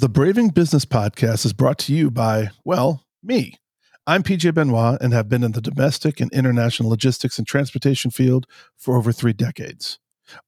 [0.00, 3.56] The Braving Business Podcast is brought to you by, well, me.
[4.06, 8.46] I'm PJ Benoit and have been in the domestic and international logistics and transportation field
[8.78, 9.98] for over three decades.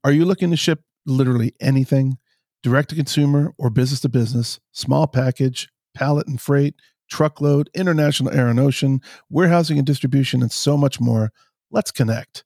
[0.05, 2.17] Are you looking to ship literally anything,
[2.63, 6.77] direct to consumer or business to business, small package, pallet and freight,
[7.11, 11.31] truckload, international air and ocean, warehousing and distribution, and so much more?
[11.71, 12.45] Let's connect.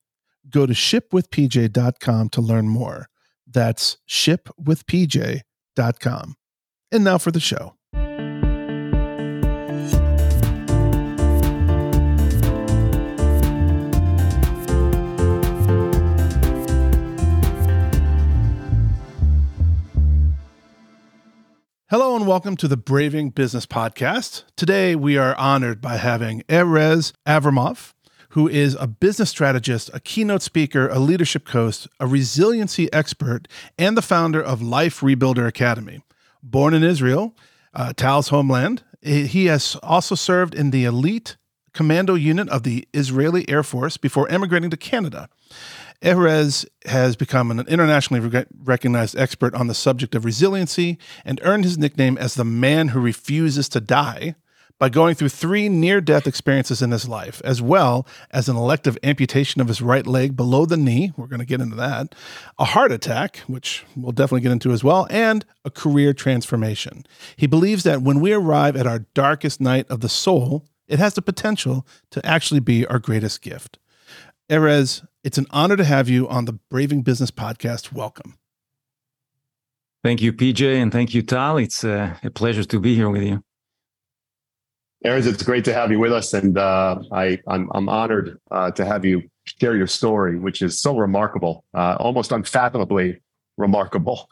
[0.50, 3.06] Go to shipwithpj.com to learn more.
[3.46, 6.34] That's shipwithpj.com.
[6.92, 7.74] And now for the show.
[21.88, 24.44] Hello and welcome to the Braving Business Podcast.
[24.54, 27.94] Today we are honored by having Erez Avramov,
[28.30, 33.96] who is a business strategist, a keynote speaker, a leadership coach, a resiliency expert, and
[33.96, 36.02] the founder of Life Rebuilder Academy.
[36.42, 37.34] Born in Israel,
[37.74, 41.36] uh, Tal's homeland, he has also served in the elite
[41.72, 45.28] commando unit of the Israeli Air Force before emigrating to Canada.
[46.02, 51.78] Erez has become an internationally recognized expert on the subject of resiliency and earned his
[51.78, 54.34] nickname as the man who refuses to die
[54.78, 58.98] by going through three near death experiences in his life, as well as an elective
[59.02, 61.12] amputation of his right leg below the knee.
[61.16, 62.14] We're going to get into that.
[62.58, 67.06] A heart attack, which we'll definitely get into as well, and a career transformation.
[67.36, 71.14] He believes that when we arrive at our darkest night of the soul, it has
[71.14, 73.78] the potential to actually be our greatest gift.
[74.50, 77.92] Erez, it's an honor to have you on the Braving Business podcast.
[77.92, 78.34] Welcome.
[80.04, 81.56] Thank you, PJ, and thank you, Tal.
[81.56, 83.42] It's uh, a pleasure to be here with you.
[85.06, 88.72] Erez, it's great to have you with us, and uh, I, I'm, I'm honored uh,
[88.72, 93.20] to have you share your story, which is so remarkable, uh, almost unfathomably
[93.56, 94.28] remarkable.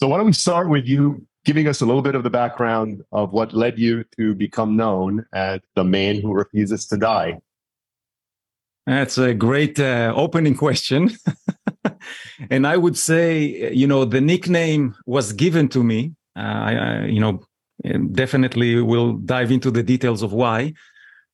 [0.00, 3.02] So, why don't we start with you giving us a little bit of the background
[3.12, 7.38] of what led you to become known as the man who refuses to die?
[8.86, 11.10] That's a great uh, opening question.
[12.50, 16.14] and I would say, you know, the nickname was given to me.
[16.34, 17.44] Uh, I, I, you know,
[18.12, 20.74] definitely we'll dive into the details of why.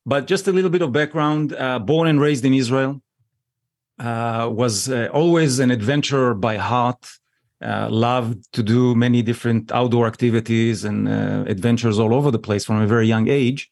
[0.05, 3.01] But just a little bit of background uh, born and raised in Israel,
[3.99, 7.07] uh, was uh, always an adventurer by heart.
[7.61, 11.07] Uh, loved to do many different outdoor activities and
[11.47, 13.69] adventures all over the place from a very young age.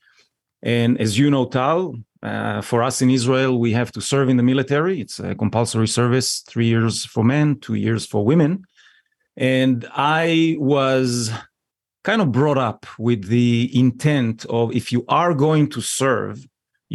[0.62, 4.38] And as you know, Tal, uh, for us in Israel, we have to serve in
[4.38, 5.01] the military.
[5.01, 8.66] It's a compulsory service, three years for men, two years for women.
[9.35, 11.31] And I was
[12.09, 16.35] kind of brought up with the intent of if you are going to serve,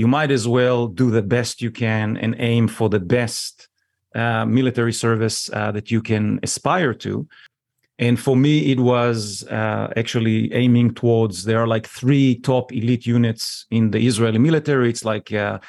[0.01, 3.69] you might as well do the best you can and aim for the best
[4.17, 7.29] uh, military service uh, that you can aspire to.
[8.01, 13.07] And for me, it was uh, actually aiming towards there are like three top elite
[13.07, 14.91] units in the Israeli military.
[14.91, 15.61] It's like uh,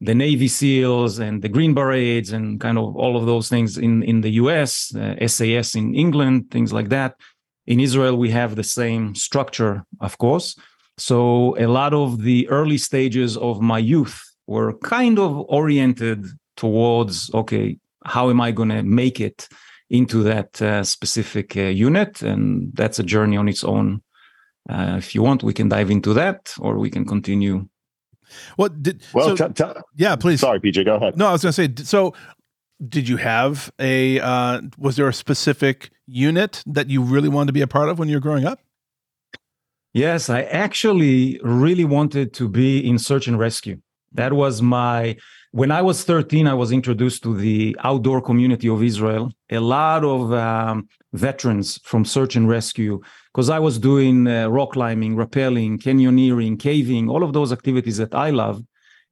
[0.00, 4.02] the Navy SEALs and the Green Berets and kind of all of those things in,
[4.02, 7.14] in the US, uh, SAS in England, things like that.
[7.68, 10.56] In Israel, we have the same structure, of course.
[10.96, 11.18] So
[11.58, 16.20] a lot of the early stages of my youth were kind of oriented
[16.56, 19.48] towards okay, how am I going to make it?
[19.90, 22.22] into that uh, specific uh, unit.
[22.22, 24.02] And that's a journey on its own.
[24.68, 27.68] Uh, if you want, we can dive into that or we can continue.
[28.56, 29.34] What did well?
[29.36, 30.40] So, t- t- yeah, please.
[30.40, 30.84] Sorry, PJ.
[30.84, 31.16] Go ahead.
[31.16, 31.84] No, I was going to say.
[31.84, 32.12] So,
[32.86, 34.20] did you have a?
[34.20, 37.98] Uh, was there a specific unit that you really wanted to be a part of
[37.98, 38.60] when you were growing up?
[39.92, 43.80] Yes, I actually really wanted to be in search and rescue.
[44.12, 45.16] That was my
[45.52, 49.32] when I was 13, I was introduced to the outdoor community of Israel.
[49.50, 53.00] A lot of um, veterans from search and rescue,
[53.32, 58.14] because I was doing uh, rock climbing, rappelling, canyoneering, caving, all of those activities that
[58.14, 58.62] I love.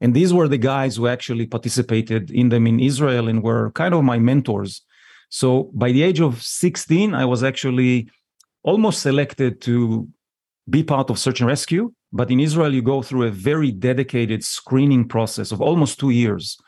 [0.00, 3.94] And these were the guys who actually participated in them in Israel and were kind
[3.94, 4.82] of my mentors.
[5.30, 8.08] So by the age of 16, I was actually
[8.62, 10.08] almost selected to
[10.68, 11.92] be part of search and rescue.
[12.12, 16.58] But in Israel, you go through a very dedicated screening process of almost two years.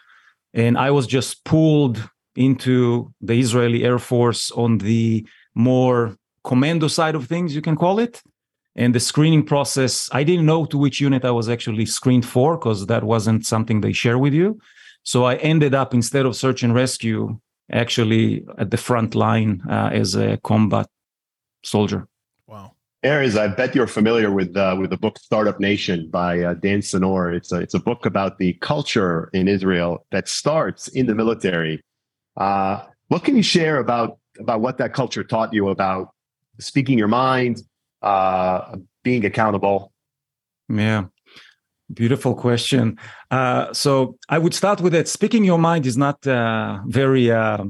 [0.55, 7.15] And I was just pulled into the Israeli Air Force on the more commando side
[7.15, 8.23] of things, you can call it.
[8.79, 12.57] And the screening process, I didn't know to which unit I was actually screened for
[12.57, 14.61] because that wasn't something they share with you.
[15.03, 17.41] So I ended up, instead of search and rescue,
[17.73, 20.87] actually at the front line uh, as a combat
[21.65, 22.07] soldier.
[23.05, 26.83] Erez, I bet you're familiar with uh, with the book Startup Nation by uh, Dan
[26.83, 27.33] Senor.
[27.33, 31.81] It's a it's a book about the culture in Israel that starts in the military.
[32.37, 36.13] Uh, what can you share about about what that culture taught you about
[36.59, 37.63] speaking your mind,
[38.03, 39.93] uh, being accountable?
[40.69, 41.06] Yeah.
[41.93, 42.99] Beautiful question.
[43.31, 45.09] Uh, so I would start with that.
[45.09, 47.65] Speaking your mind is not uh, very uh,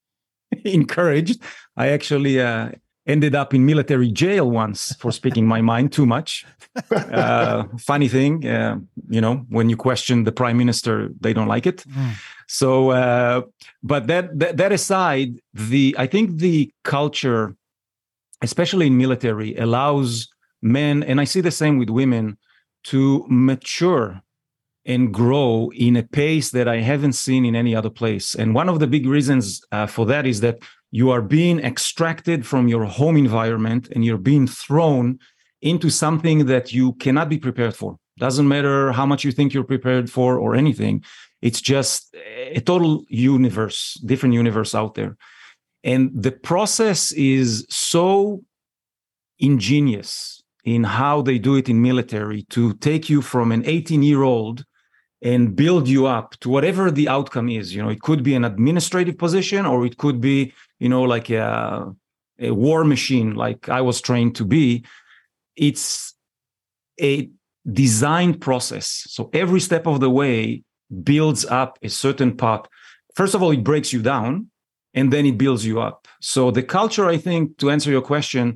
[0.64, 1.42] encouraged.
[1.76, 2.70] I actually uh,
[3.06, 6.46] ended up in military jail once for speaking my mind too much.
[6.90, 8.78] Uh, funny thing, uh,
[9.10, 11.84] you know, when you question the prime minister, they don't like it.
[11.88, 12.12] Mm.
[12.46, 13.50] So,
[13.82, 17.54] but that, that that aside, the I think the culture,
[18.42, 20.28] especially in military, allows
[20.62, 22.38] men, and I see the same with women
[22.84, 24.22] to mature
[24.84, 28.34] and grow in a pace that I haven't seen in any other place.
[28.34, 32.46] And one of the big reasons uh, for that is that you are being extracted
[32.46, 35.18] from your home environment and you're being thrown
[35.60, 37.98] into something that you cannot be prepared for.
[38.18, 41.04] Doesn't matter how much you think you're prepared for or anything.
[41.42, 45.16] It's just a total universe, different universe out there.
[45.84, 48.42] And the process is so
[49.38, 54.22] ingenious in how they do it in military to take you from an 18 year
[54.22, 54.64] old
[55.22, 57.74] and build you up to whatever the outcome is.
[57.74, 61.30] You know it could be an administrative position or it could be you know like
[61.30, 61.92] a,
[62.38, 64.84] a war machine like i was trained to be.
[65.56, 66.14] It's
[67.00, 67.28] a
[67.70, 69.04] design process.
[69.08, 70.62] So every step of the way
[71.02, 72.66] builds up a certain part
[73.14, 74.48] first of all it breaks you down
[74.98, 78.46] and then it builds you up so the culture i think to answer your question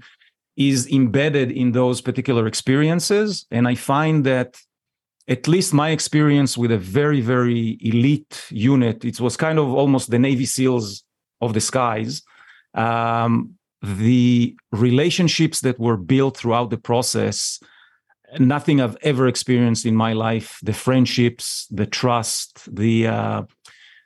[0.57, 3.47] is embedded in those particular experiences.
[3.51, 4.59] And I find that
[5.29, 10.11] at least my experience with a very, very elite unit, it was kind of almost
[10.11, 11.05] the Navy SEALs
[11.41, 12.23] of the skies.
[12.75, 17.61] Um, the relationships that were built throughout the process,
[18.39, 20.59] nothing I've ever experienced in my life.
[20.63, 23.43] The friendships, the trust, the uh,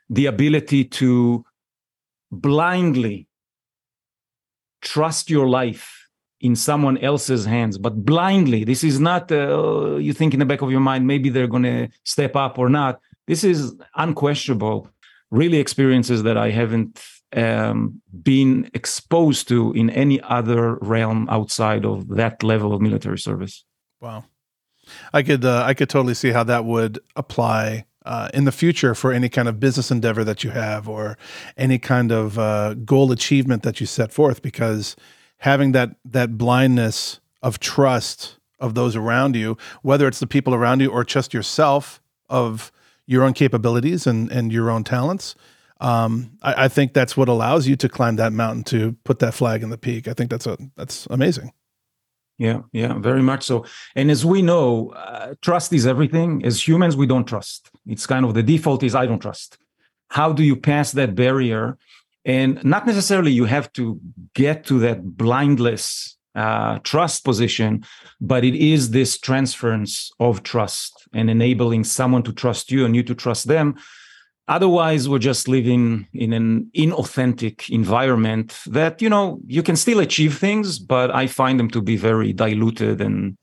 [0.09, 1.45] the ability to
[2.31, 3.27] blindly
[4.81, 6.09] trust your life
[6.39, 8.63] in someone else's hands, but blindly.
[8.63, 11.63] This is not, uh, you think in the back of your mind, maybe they're going
[11.63, 12.99] to step up or not.
[13.25, 14.87] This is unquestionable,
[15.31, 17.03] really experiences that I haven't
[17.35, 23.65] um, been exposed to in any other realm outside of that level of military service.
[23.99, 24.25] Wow.
[25.11, 28.95] I could uh, I could totally see how that would apply uh, in the future
[28.95, 31.17] for any kind of business endeavor that you have or
[31.57, 34.95] any kind of uh, goal achievement that you set forth because
[35.39, 40.79] having that that blindness of trust of those around you, whether it's the people around
[40.79, 42.71] you or just yourself of
[43.05, 45.35] your own capabilities and and your own talents.
[45.79, 49.35] Um, I, I, think that's what allows you to climb that mountain to put that
[49.35, 50.07] flag in the peak.
[50.07, 51.51] I think that's a that's amazing.
[52.37, 53.65] Yeah, yeah, very much so.
[53.95, 56.45] And as we know, uh, trust is everything.
[56.45, 57.71] As humans, we don't trust.
[57.87, 59.57] It's kind of the default is I don't trust.
[60.09, 61.77] How do you pass that barrier
[62.25, 63.99] and not necessarily you have to
[64.35, 67.83] get to that blindless uh, trust position,
[68.21, 73.01] but it is this transference of trust and enabling someone to trust you and you
[73.01, 73.75] to trust them.
[74.47, 80.37] Otherwise, we're just living in an inauthentic environment that, you know, you can still achieve
[80.37, 83.37] things, but I find them to be very diluted and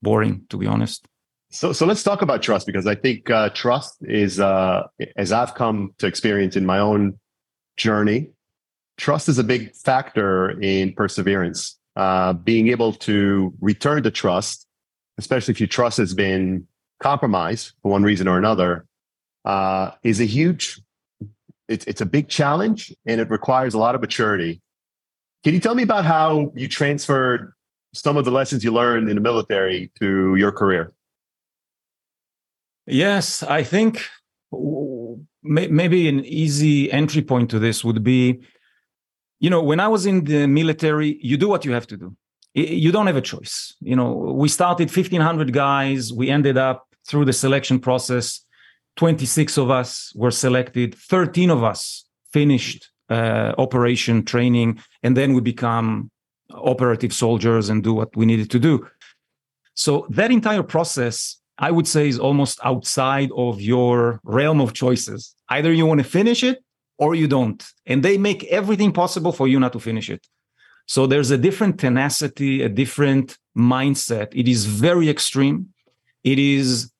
[0.00, 1.06] boring, to be honest.
[1.50, 4.82] So, so let's talk about trust because I think uh, trust is, uh,
[5.16, 7.18] as I've come to experience in my own
[7.76, 8.30] journey,
[8.96, 11.76] trust is a big factor in perseverance.
[11.96, 14.66] Uh, being able to return to trust,
[15.16, 16.64] especially if your trust has been
[17.00, 18.86] compromised for one reason or another,
[19.48, 20.80] uh, is a huge.
[21.68, 24.60] It's it's a big challenge, and it requires a lot of maturity.
[25.42, 27.52] Can you tell me about how you transferred
[27.94, 30.92] some of the lessons you learned in the military to your career?
[32.86, 34.04] Yes, I think
[35.42, 38.40] maybe an easy entry point to this would be
[39.40, 42.16] you know when i was in the military you do what you have to do
[42.54, 47.24] you don't have a choice you know we started 1500 guys we ended up through
[47.24, 48.44] the selection process
[48.98, 55.40] 26 of us were selected 13 of us finished uh, operation training and then we
[55.40, 56.10] become
[56.50, 58.86] operative soldiers and do what we needed to do
[59.74, 65.34] so that entire process I would say is almost outside of your realm of choices.
[65.48, 66.62] Either you want to finish it
[66.98, 67.64] or you don't.
[67.86, 70.26] And they make everything possible for you not to finish it.
[70.86, 74.28] So there's a different tenacity, a different mindset.
[74.34, 75.68] It is very extreme.
[76.22, 76.92] It is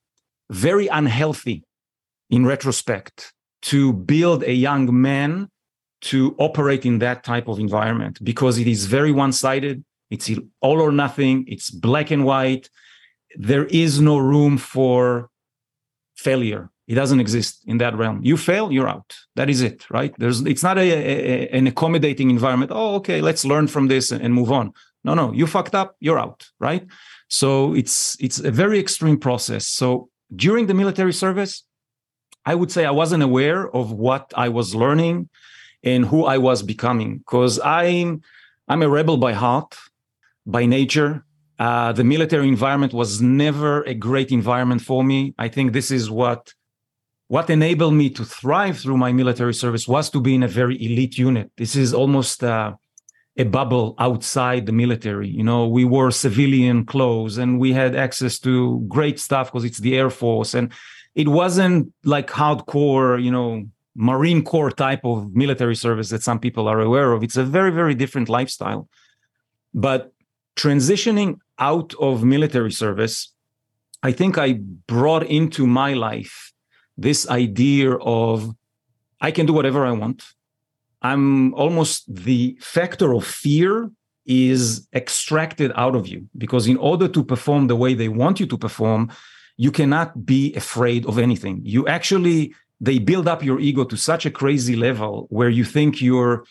[0.51, 1.65] very unhealthy
[2.31, 3.33] in retrospect
[3.63, 5.49] to build a young man
[6.01, 9.85] to operate in that type of environment because it is very one sided.
[10.11, 10.31] It's
[10.61, 11.45] all or nothing.
[11.49, 12.69] It's black and white
[13.37, 15.29] there is no room for
[16.17, 20.15] failure it doesn't exist in that realm you fail you're out that is it right
[20.19, 24.33] there's it's not a, a, an accommodating environment oh okay let's learn from this and
[24.35, 24.73] move on
[25.05, 26.87] No, no, you fucked up, you're out, right?
[27.29, 29.67] So it's it's a very extreme process.
[29.67, 31.65] So during the military service,
[32.51, 35.29] I would say I wasn't aware of what I was learning
[35.83, 38.23] and who I was becoming because I'm
[38.71, 39.73] I'm a rebel by heart,
[40.47, 41.13] by nature.
[41.59, 45.35] Uh, the military environment was never a great environment for me.
[45.47, 46.43] I think this is what
[47.35, 50.77] what enabled me to thrive through my military service was to be in a very
[50.87, 51.51] elite unit.
[51.59, 52.73] This is almost uh,
[53.37, 55.29] a bubble outside the military.
[55.29, 58.53] You know, we wore civilian clothes and we had access to
[58.89, 60.55] great stuff because it's the Air Force.
[60.55, 60.73] And
[61.19, 63.65] it wasn't like hardcore, you know,
[63.97, 67.25] Marine Corps type of military service that some people are aware of.
[67.25, 68.89] It's a very, very different lifestyle.
[69.75, 70.13] But
[70.55, 73.35] transitioning out of military service,
[74.05, 76.53] I think I brought into my life
[76.97, 78.55] this idea of
[79.21, 80.23] I can do whatever I want.
[81.03, 83.91] I'm almost the factor of fear
[84.25, 88.47] is extracted out of you because in order to perform the way they want you
[88.47, 89.11] to perform,
[89.59, 91.61] you cannot be afraid of anything.
[91.65, 96.01] You actually, they build up your ego to such a crazy level where you think
[96.01, 96.45] you're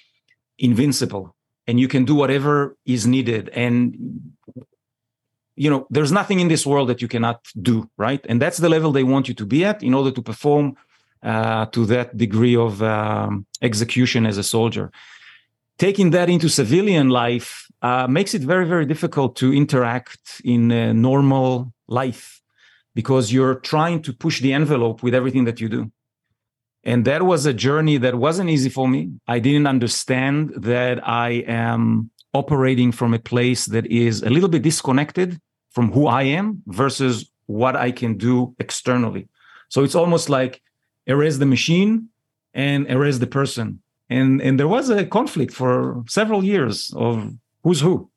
[0.60, 1.34] invincible
[1.66, 3.50] and you can do whatever is needed.
[3.50, 4.34] And,
[5.56, 8.24] you know, there's nothing in this world that you cannot do, right?
[8.28, 10.76] And that's the level they want you to be at in order to perform
[11.24, 14.92] uh, to that degree of um, execution as a soldier.
[15.78, 20.68] Taking that into civilian life uh, makes it very, very difficult to interact in
[21.02, 22.37] normal life
[22.98, 25.92] because you're trying to push the envelope with everything that you do.
[26.84, 29.01] And that was a journey that wasn't easy for me.
[29.27, 30.39] I didn't understand
[30.72, 31.30] that I
[31.68, 35.39] am operating from a place that is a little bit disconnected
[35.70, 39.27] from who I am versus what I can do externally.
[39.70, 40.63] So it's almost like
[41.06, 42.10] erase the machine
[42.56, 43.68] and erase the person.
[44.10, 47.13] And and there was a conflict for several years of
[47.63, 48.10] who's who.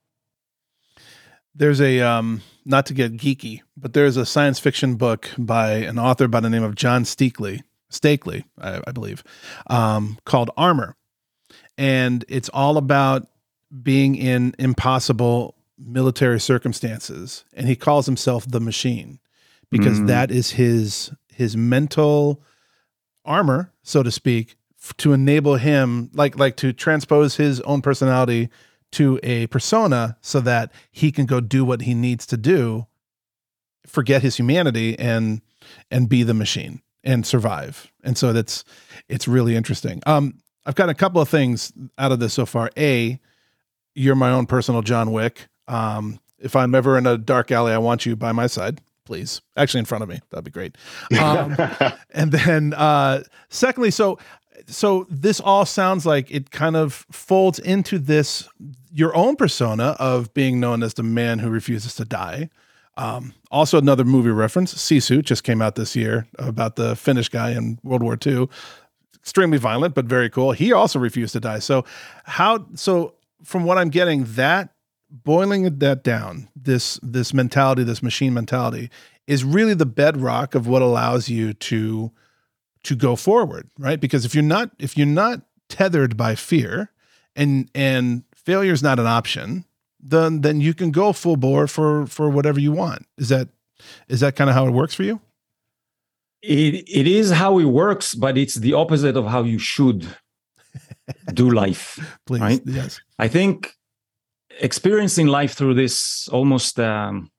[1.54, 5.98] There's a um not to get geeky, but there's a science fiction book by an
[5.98, 9.24] author by the name of John Steakley, Stakely, I, I believe,
[9.68, 10.96] um, called Armor,
[11.76, 13.26] and it's all about
[13.82, 19.18] being in impossible military circumstances, and he calls himself the Machine
[19.70, 20.06] because mm-hmm.
[20.06, 22.42] that is his his mental
[23.24, 24.56] armor, so to speak,
[24.98, 28.50] to enable him, like like to transpose his own personality
[28.92, 32.86] to a persona so that he can go do what he needs to do
[33.86, 35.42] forget his humanity and
[35.90, 37.90] and be the machine and survive.
[38.02, 38.64] And so that's
[39.08, 40.02] it's really interesting.
[40.06, 42.70] Um i've got a couple of things out of this so far.
[42.76, 43.18] A
[43.94, 45.48] you're my own personal john wick.
[45.68, 49.40] Um if i'm ever in a dark alley i want you by my side please.
[49.56, 50.20] Actually in front of me.
[50.30, 50.76] That'd be great.
[51.18, 51.56] Um,
[52.10, 54.18] and then uh secondly so
[54.66, 58.48] so this all sounds like it kind of folds into this
[58.92, 62.50] your own persona of being known as the man who refuses to die.
[62.96, 67.52] Um, also, another movie reference, Sisu, just came out this year about the Finnish guy
[67.52, 68.48] in World War II.
[69.16, 70.52] Extremely violent, but very cool.
[70.52, 71.60] He also refused to die.
[71.60, 71.84] So,
[72.24, 72.66] how?
[72.74, 73.14] So,
[73.44, 74.74] from what I'm getting, that
[75.10, 78.90] boiling that down, this this mentality, this machine mentality,
[79.26, 82.10] is really the bedrock of what allows you to
[82.84, 84.00] to go forward, right?
[84.00, 86.90] Because if you're not if you're not tethered by fear,
[87.36, 89.64] and and failure is not an option,
[90.00, 93.06] then then you can go full bore for for whatever you want.
[93.18, 93.48] Is that
[94.08, 95.20] is that kind of how it works for you?
[96.42, 100.06] It it is how it works, but it's the opposite of how you should
[101.34, 102.18] do life.
[102.26, 102.62] Please, right?
[102.64, 103.00] yes.
[103.18, 103.74] I think
[104.60, 107.30] experiencing life through this almost um,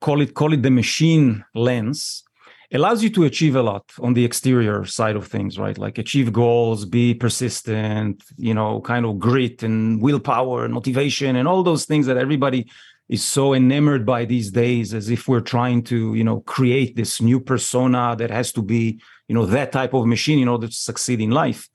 [0.00, 2.24] call it call it the machine lens
[2.72, 5.78] allows you to achieve a lot on the exterior side of things right?
[5.78, 11.46] Like achieve goals be persistent you know kind of grit and willpower and motivation and
[11.48, 12.68] all those things that everybody
[13.08, 17.20] is so enamored by these days as if we're trying to you know create this
[17.20, 20.72] new persona that has to be you know that type of machine in order to
[20.72, 21.68] succeed in life.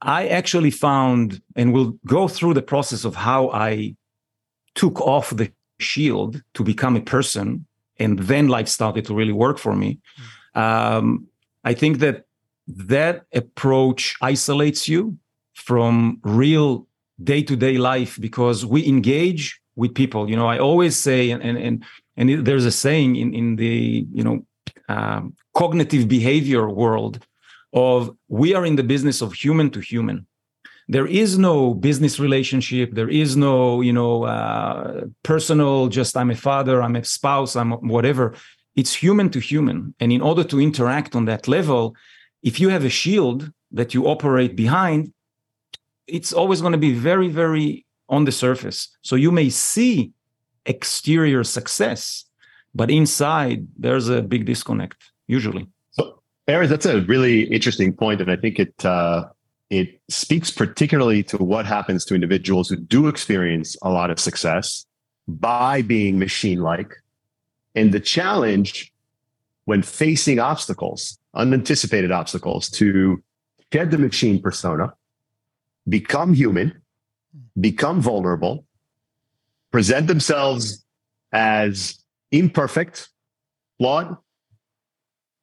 [0.00, 3.96] I actually found and we'll go through the process of how i
[4.74, 5.50] took off the
[5.80, 7.66] shield to become a person
[7.98, 9.98] and then life started to really work for me.
[10.54, 11.26] Um,
[11.64, 12.24] I think that
[12.66, 15.18] that approach isolates you
[15.54, 16.86] from real
[17.22, 20.30] day to day life because we engage with people.
[20.30, 21.84] You know, I always say, and and
[22.16, 24.46] and, there's a saying in in the you know
[24.88, 27.24] um, cognitive behavior world
[27.72, 30.26] of we are in the business of human to human
[30.88, 36.36] there is no business relationship there is no you know uh, personal just i'm a
[36.36, 38.34] father i'm a spouse i'm whatever
[38.76, 41.94] it's human to human and in order to interact on that level
[42.42, 45.12] if you have a shield that you operate behind
[46.06, 48.88] it's always going to be very very on the surface.
[49.02, 50.12] So you may see
[50.66, 52.24] exterior success,
[52.74, 55.66] but inside there's a big disconnect usually.
[55.92, 59.24] So, Erez, that's a really interesting point, and I think it uh,
[59.70, 64.86] it speaks particularly to what happens to individuals who do experience a lot of success
[65.26, 66.94] by being machine-like,
[67.74, 68.92] and the challenge
[69.66, 73.22] when facing obstacles, unanticipated obstacles, to
[73.70, 74.94] shed the machine persona,
[75.86, 76.80] become human,
[77.60, 78.64] become vulnerable,
[79.70, 80.82] present themselves
[81.32, 83.10] as imperfect,
[83.76, 84.16] flawed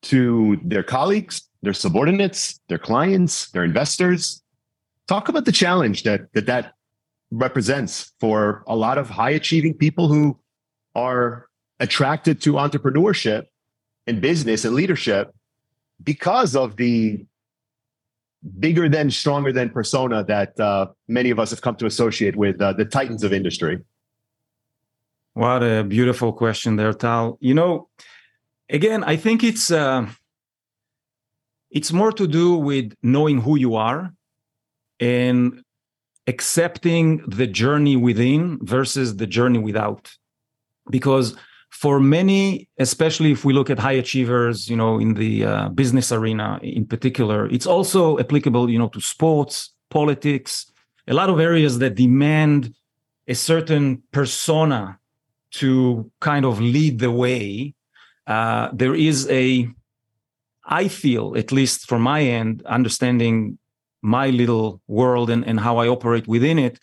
[0.01, 4.41] to their colleagues, their subordinates, their clients, their investors.
[5.07, 6.74] Talk about the challenge that that, that
[7.31, 10.39] represents for a lot of high achieving people who
[10.95, 11.48] are
[11.79, 13.43] attracted to entrepreneurship
[14.07, 15.34] and business and leadership
[16.03, 17.25] because of the
[18.60, 22.62] bigger than, stronger than persona that uh, many of us have come to associate with
[22.62, 23.79] uh, the titans of industry?
[25.34, 27.38] What a beautiful question there, Tal.
[27.41, 27.89] You know,
[28.69, 30.07] again, I think it's uh,
[31.75, 34.12] it's more to do with knowing who you are
[35.00, 35.62] and
[36.25, 40.12] accepting the journey within versus the journey without,
[40.89, 41.36] because
[41.70, 46.12] for many, especially if we look at high achievers, you know, in the uh, business
[46.13, 50.72] arena in particular, it's also applicable, you know, to sports, politics,
[51.10, 52.74] a lot of areas that demand
[53.27, 54.98] a certain persona
[55.51, 57.74] to kind of lead the way.
[58.25, 59.67] Uh, there is a,
[60.65, 63.57] I feel, at least from my end, understanding
[64.01, 66.79] my little world and, and how I operate within it,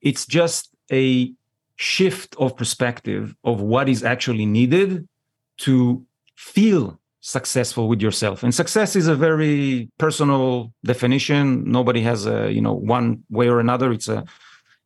[0.00, 1.32] it's just a
[1.76, 5.06] shift of perspective of what is actually needed
[5.58, 6.04] to
[6.34, 8.42] feel successful with yourself.
[8.42, 11.70] And success is a very personal definition.
[11.70, 13.92] Nobody has a you know one way or another.
[13.92, 14.24] It's a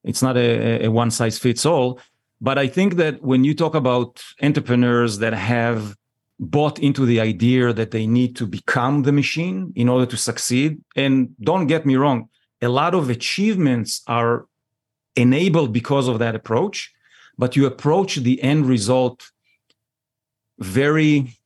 [0.05, 2.01] it's not a, a one size fits all.
[2.41, 5.95] But i think that when you talk about entrepreneurs that have
[6.43, 10.81] bought into the idea that they need to become the machine in order to succeed
[10.97, 12.29] and don't get me wrong
[12.63, 14.47] a lot of achievements are
[15.17, 16.93] enabled because of that approach,
[17.39, 19.31] but you approach the end result
[20.59, 21.39] very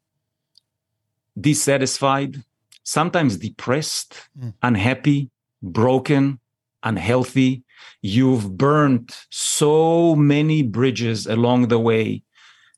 [1.40, 2.42] dissatisfied,
[2.82, 4.52] sometimes depressed, mm.
[4.62, 5.30] unhappy,
[5.62, 6.40] broken,
[6.82, 7.62] unhealthy.
[8.02, 12.23] You've burned so many bridges along the way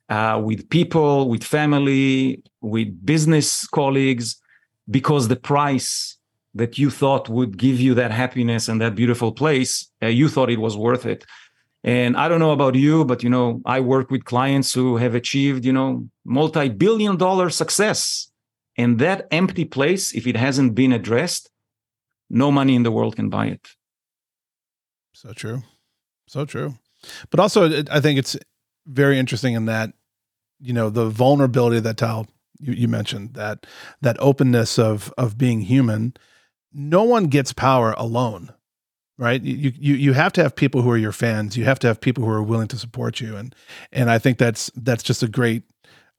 [0.09, 4.41] uh, with people, with family, with business colleagues,
[4.89, 6.17] because the price
[6.55, 10.51] that you thought would give you that happiness and that beautiful place, uh, you thought
[10.51, 11.25] it was worth it.
[11.85, 15.15] And I don't know about you, but you know, I work with clients who have
[15.15, 18.31] achieved, you know, multi-billion dollar success.
[18.77, 21.51] And that empty place, if it hasn't been addressed,
[22.29, 23.69] no money in the world can buy it.
[25.13, 25.63] So true.
[26.27, 26.75] So true.
[27.31, 28.37] But also I think it's
[28.87, 29.93] very interesting in that,
[30.61, 32.27] you know, the vulnerability that Tal
[32.59, 33.67] you, you mentioned, that
[34.01, 36.15] that openness of of being human
[36.79, 38.53] no one gets power alone
[39.19, 39.43] right?
[39.43, 41.57] You, you you have to have people who are your fans.
[41.57, 43.37] You have to have people who are willing to support you.
[43.37, 43.55] And
[43.93, 45.63] and i think that's that's just a great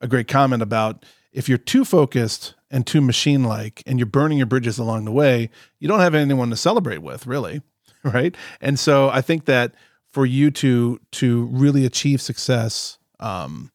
[0.00, 4.38] a great comment about if you're too focused and too machine like and you're burning
[4.38, 7.62] your bridges along the way you don't have anyone to celebrate with really
[8.04, 8.36] right?
[8.60, 9.74] And so i think that
[10.10, 13.70] for you to to really achieve success um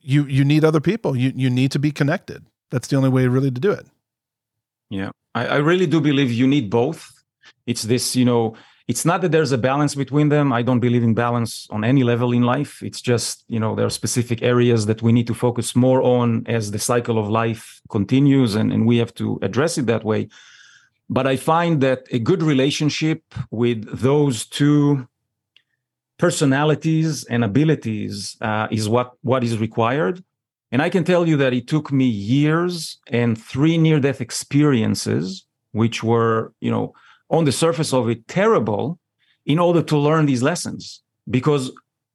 [0.00, 3.26] you you need other people you you need to be connected that's the only way
[3.26, 3.86] really to do it
[4.88, 7.12] yeah I, I really do believe you need both.
[7.66, 8.56] It's this, you know,
[8.88, 10.52] it's not that there's a balance between them.
[10.52, 12.82] I don't believe in balance on any level in life.
[12.82, 16.44] It's just, you know, there are specific areas that we need to focus more on
[16.46, 20.28] as the cycle of life continues, and, and we have to address it that way.
[21.12, 25.08] But I find that a good relationship with those two
[26.18, 30.22] personalities and abilities uh, is what, what is required.
[30.70, 35.44] And I can tell you that it took me years and three near death experiences,
[35.72, 36.94] which were, you know,
[37.28, 38.98] on the surface of it terrible,
[39.46, 41.02] in order to learn these lessons.
[41.28, 41.72] Because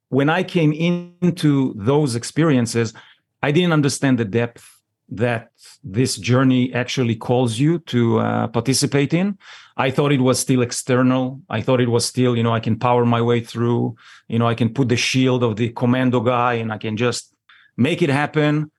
[0.08, 2.94] when I came into those experiences,
[3.42, 4.75] I didn't understand the depth
[5.08, 5.50] that
[5.84, 9.38] this journey actually calls you to uh, participate in.
[9.76, 11.40] I thought it was still external.
[11.48, 13.96] I thought it was still, you know, I can power my way through,
[14.28, 17.34] you know, I can put the shield of the commando guy and I can just
[17.76, 18.70] make it happen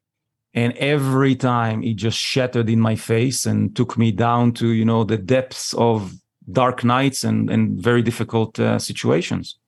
[0.57, 4.85] and every time it just shattered in my face and took me down to you
[4.85, 6.13] know the depths of
[6.51, 9.59] dark nights and and very difficult uh, situations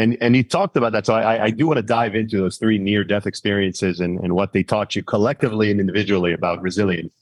[0.00, 1.06] and and you talked about that.
[1.06, 4.34] So i i do want to dive into those three near death experiences and and
[4.34, 7.12] what they taught you collectively and individually about resilience.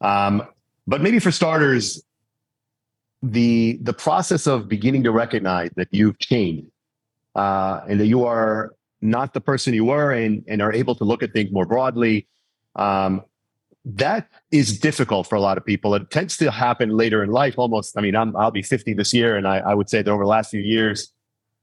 [0.00, 0.42] Um
[0.86, 2.02] but maybe for starters
[3.22, 6.66] the the process of beginning to recognize that you've changed
[7.34, 11.04] uh, and that you are not the person you were and, and are able to
[11.04, 12.26] look at things more broadly
[12.76, 13.22] um,
[13.84, 15.94] that is difficult for a lot of people.
[15.94, 19.12] It tends to happen later in life almost i mean i will be 50 this
[19.14, 21.12] year and I, I would say that over the last few years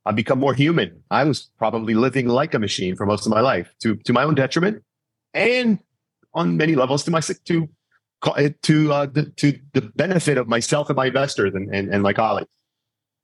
[0.08, 3.42] i've become more human i was probably living like a machine for most of my
[3.42, 4.82] life to to my own detriment
[5.34, 5.80] and
[6.34, 7.70] on many levels to my to
[8.62, 12.14] to uh, the, to the benefit of myself and my investors and, and, and my
[12.14, 12.50] colleagues.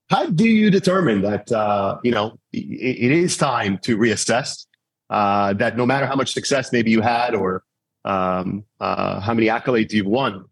[0.09, 4.65] How do you determine that uh, you know it, it is time to reassess?
[5.09, 7.63] Uh, that no matter how much success maybe you had or
[8.05, 10.45] um, uh, how many accolades you've won,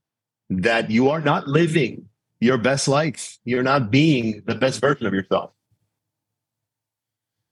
[0.50, 2.06] that you are not living
[2.40, 3.38] your best life.
[3.44, 5.52] You're not being the best version of yourself.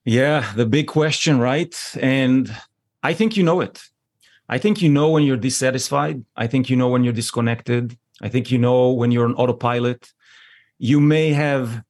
[0.10, 1.76] Yeah, the big question, right?
[2.02, 2.52] And
[3.04, 3.80] I think you know it.
[4.50, 6.26] I think you know when you're dissatisfied.
[6.36, 7.96] I think you know when you're disconnected.
[8.20, 10.12] I think you know when you're on autopilot.
[10.80, 11.84] You may have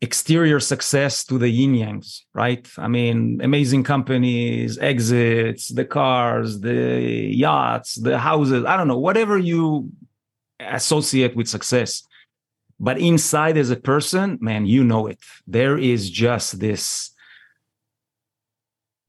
[0.00, 2.66] exterior success to the yin yangs, right?
[2.78, 9.36] I mean, amazing companies, exits, the cars, the yachts, the houses, I don't know, whatever
[9.36, 9.92] you
[10.60, 12.04] associate with success.
[12.78, 15.18] But inside as a person, man, you know it.
[15.46, 17.09] There is just this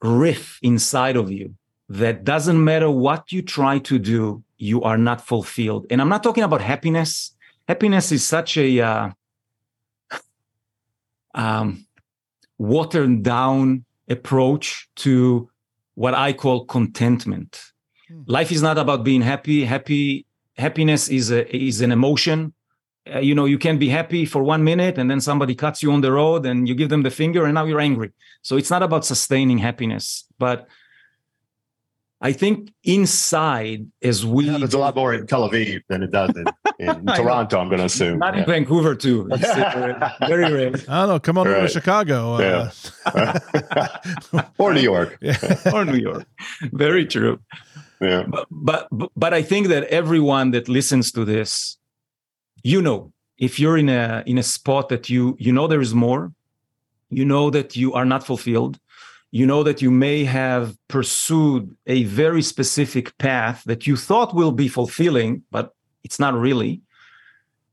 [0.01, 1.55] riff inside of you
[1.89, 5.85] that doesn't matter what you try to do, you are not fulfilled.
[5.89, 7.35] And I'm not talking about happiness.
[7.67, 9.09] Happiness is such a uh,
[11.33, 11.85] um,
[12.57, 15.49] watered down approach to
[15.95, 17.61] what I call contentment.
[18.07, 18.21] Hmm.
[18.25, 19.65] Life is not about being happy.
[19.65, 20.25] Happy
[20.57, 22.53] happiness is a is an emotion.
[23.09, 25.91] Uh, you know, you can be happy for one minute and then somebody cuts you
[25.91, 28.11] on the road and you give them the finger and now you're angry.
[28.43, 30.67] So it's not about sustaining happiness, but
[32.23, 36.11] I think inside, as we yeah, there's a lot more in Tel Aviv than it
[36.11, 36.45] does in,
[36.79, 37.59] in Toronto.
[37.59, 38.41] I'm going to assume not yeah.
[38.41, 39.27] in Vancouver too.
[39.31, 40.73] It's, uh, very rare.
[40.87, 41.19] I don't know.
[41.19, 41.57] Come on right.
[41.57, 43.39] over to Chicago, uh,
[44.59, 45.17] or New York,
[45.73, 46.25] or New York.
[46.71, 47.39] Very true.
[47.99, 48.25] Yeah.
[48.27, 51.77] But, but but I think that everyone that listens to this,
[52.63, 55.93] you know, if you're in a in a spot that you you know there is
[55.93, 56.31] more,
[57.09, 58.79] you know that you are not fulfilled
[59.31, 64.51] you know that you may have pursued a very specific path that you thought will
[64.51, 66.81] be fulfilling, but it's not really.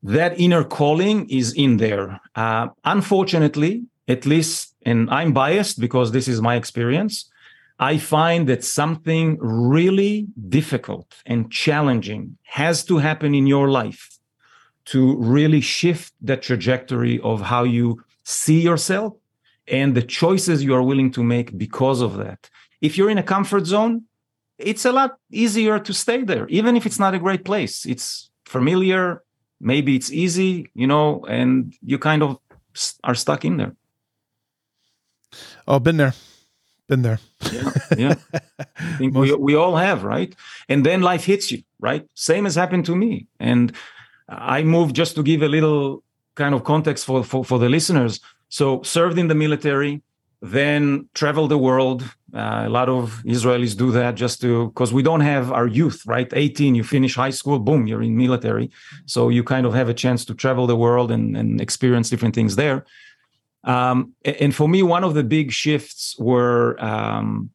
[0.04, 2.20] That inner calling is in there.
[2.36, 7.28] Uh, unfortunately, at least, and I'm biased because this is my experience,
[7.80, 14.17] I find that something really difficult and challenging has to happen in your life
[14.90, 19.14] to really shift the trajectory of how you see yourself
[19.66, 22.48] and the choices you are willing to make because of that.
[22.80, 24.04] If you're in a comfort zone,
[24.56, 27.84] it's a lot easier to stay there, even if it's not a great place.
[27.84, 29.22] It's familiar,
[29.60, 32.38] maybe it's easy, you know, and you kind of
[33.04, 33.76] are stuck in there.
[35.66, 36.14] Oh, been there.
[36.88, 37.20] Been there.
[37.52, 37.70] Yeah.
[37.96, 38.14] yeah.
[38.78, 40.34] I think we, we all have, right?
[40.70, 42.08] And then life hits you, right?
[42.14, 43.26] Same has happened to me.
[43.38, 43.74] And
[44.28, 46.02] I moved just to give a little
[46.34, 48.20] kind of context for, for, for the listeners.
[48.48, 50.02] So served in the military,
[50.40, 52.02] then traveled the world.
[52.34, 56.02] Uh, a lot of Israelis do that just to because we don't have our youth,
[56.06, 56.30] right?
[56.32, 58.70] 18, you finish high school, boom, you're in military.
[59.06, 62.34] So you kind of have a chance to travel the world and, and experience different
[62.34, 62.84] things there.
[63.64, 67.50] Um, and for me, one of the big shifts were um,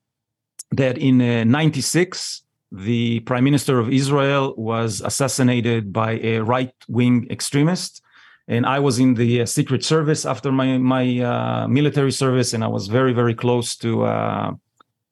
[0.71, 2.42] that in uh, 96,
[2.73, 8.01] the prime minister of Israel was assassinated by a right wing extremist
[8.47, 12.63] and I was in the uh, Secret Service after my my uh, military service, and
[12.63, 14.51] I was very very close to uh,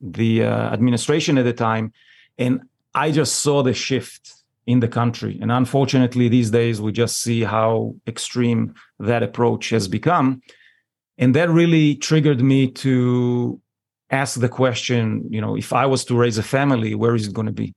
[0.02, 1.94] the uh, administration at the time,
[2.38, 2.62] and
[2.94, 4.34] I just saw the shift
[4.68, 5.40] in the country.
[5.42, 10.42] And unfortunately, these days we just see how extreme that approach has become,
[11.18, 13.62] and that really triggered me to
[14.12, 17.34] ask the question: you know, if I was to raise a family, where is it
[17.34, 17.74] going to be?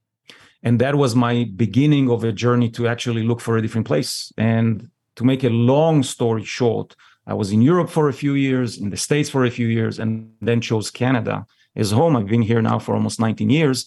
[0.63, 4.33] And that was my beginning of a journey to actually look for a different place.
[4.39, 8.79] And to make a long story short, I was in Europe for a few years,
[8.79, 12.17] in the States for a few years, and then chose Canada as home.
[12.17, 13.87] I've been here now for almost 19 years.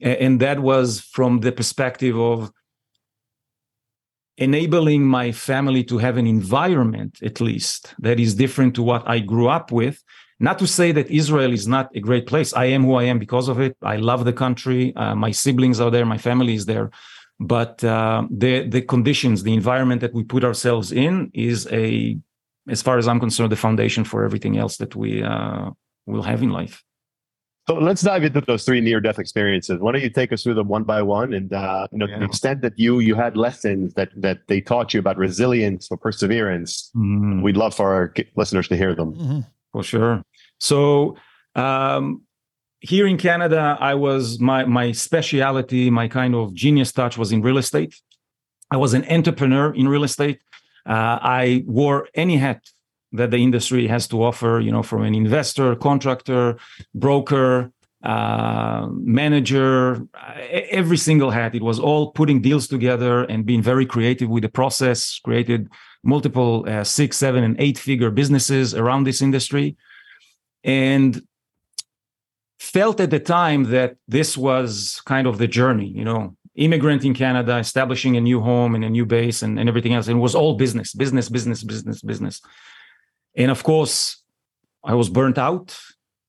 [0.00, 2.52] And that was from the perspective of
[4.36, 9.20] enabling my family to have an environment, at least, that is different to what I
[9.20, 10.02] grew up with.
[10.40, 12.52] Not to say that Israel is not a great place.
[12.52, 13.76] I am who I am because of it.
[13.82, 14.94] I love the country.
[14.96, 16.04] Uh, my siblings are there.
[16.04, 16.90] My family is there
[17.40, 22.16] but uh, the the conditions, the environment that we put ourselves in, is a,
[22.68, 25.70] as far as I'm concerned, the foundation for everything else that we uh,
[26.06, 26.82] will have in life.
[27.66, 29.80] So let's dive into those three near-death experiences.
[29.80, 32.14] Why don't you take us through them one by one, and uh, you know, yeah.
[32.14, 35.88] to the extent that you you had lessons that that they taught you about resilience
[35.90, 37.42] or perseverance, mm-hmm.
[37.42, 39.14] we'd love for our listeners to hear them.
[39.14, 39.40] Mm-hmm.
[39.74, 40.24] For sure.
[40.60, 41.16] So
[41.56, 42.22] um,
[42.78, 47.42] here in Canada, I was my my speciality, my kind of genius touch was in
[47.42, 48.00] real estate.
[48.70, 50.38] I was an entrepreneur in real estate.
[50.86, 52.60] Uh, I wore any hat
[53.10, 56.56] that the industry has to offer, you know, from an investor, contractor,
[56.94, 57.72] broker,
[58.04, 58.86] uh,
[59.20, 60.06] manager,
[60.70, 61.56] every single hat.
[61.56, 65.68] It was all putting deals together and being very creative with the process, created
[66.04, 69.76] multiple uh, six, seven, and eight figure businesses around this industry.
[70.62, 71.22] And
[72.58, 77.14] felt at the time that this was kind of the journey, you know, immigrant in
[77.14, 80.08] Canada, establishing a new home and a new base and, and everything else.
[80.08, 82.40] And it was all business, business, business, business, business.
[83.36, 84.22] And of course,
[84.84, 85.76] I was burnt out.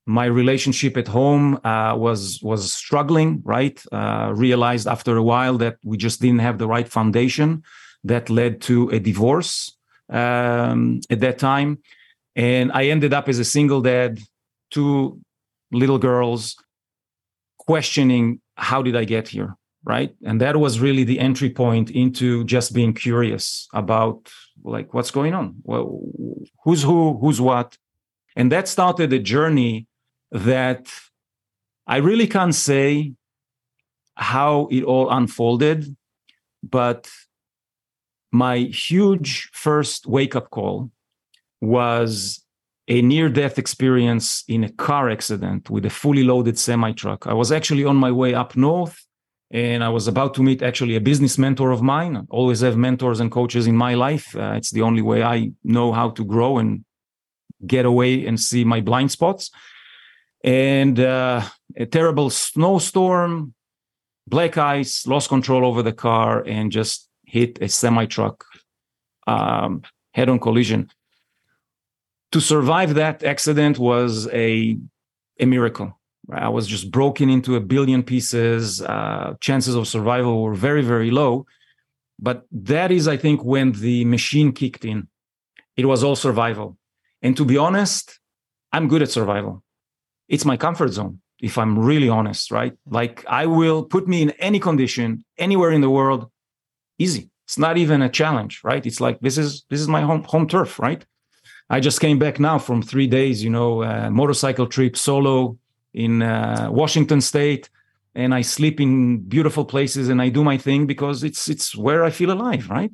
[0.06, 3.42] My relationship at home uh, was was struggling.
[3.44, 7.62] Right, uh, realized after a while that we just didn't have the right foundation.
[8.06, 9.76] That led to a divorce
[10.08, 11.78] um, at that time,
[12.34, 14.20] and I ended up as a single dad,
[14.70, 15.20] two
[15.72, 16.56] little girls,
[17.58, 20.14] questioning how did I get here, right?
[20.24, 24.30] And that was really the entry point into just being curious about
[24.64, 25.56] like what's going on?
[25.64, 26.00] Well,
[26.64, 27.76] who's who who's what?
[28.36, 29.86] And that started a journey
[30.32, 30.88] that
[31.86, 33.12] i really can't say
[34.16, 35.96] how it all unfolded
[36.62, 37.08] but
[38.32, 40.90] my huge first wake up call
[41.60, 42.42] was
[42.88, 47.26] a near death experience in a car accident with a fully loaded semi truck.
[47.26, 49.06] I was actually on my way up north
[49.50, 52.16] and I was about to meet actually a business mentor of mine.
[52.16, 54.36] I always have mentors and coaches in my life.
[54.36, 56.84] Uh, it's the only way I know how to grow and
[57.66, 59.50] get away and see my blind spots.
[60.44, 61.42] And uh,
[61.76, 63.54] a terrible snowstorm,
[64.26, 68.44] black ice, lost control over the car, and just hit a semi truck
[69.26, 69.82] um,
[70.14, 70.90] head on collision.
[72.32, 74.76] To survive that accident was a,
[75.38, 75.96] a miracle
[76.32, 78.82] I was just broken into a billion pieces.
[78.82, 81.46] Uh, chances of survival were very, very low.
[82.18, 85.08] But that is, I think, when the machine kicked in.
[85.76, 86.76] It was all survival.
[87.22, 88.18] And to be honest,
[88.72, 89.62] I'm good at survival.
[90.28, 92.72] It's my comfort zone, if I'm really honest, right?
[92.86, 96.30] Like I will put me in any condition, anywhere in the world,
[96.98, 97.30] easy.
[97.44, 98.84] It's not even a challenge, right?
[98.84, 101.04] It's like this is this is my home home turf, right?
[101.70, 105.58] I just came back now from three days, you know, uh, motorcycle trip solo
[105.94, 107.68] in uh, Washington State,
[108.14, 112.04] and I sleep in beautiful places and I do my thing because it's it's where
[112.04, 112.92] I feel alive, right?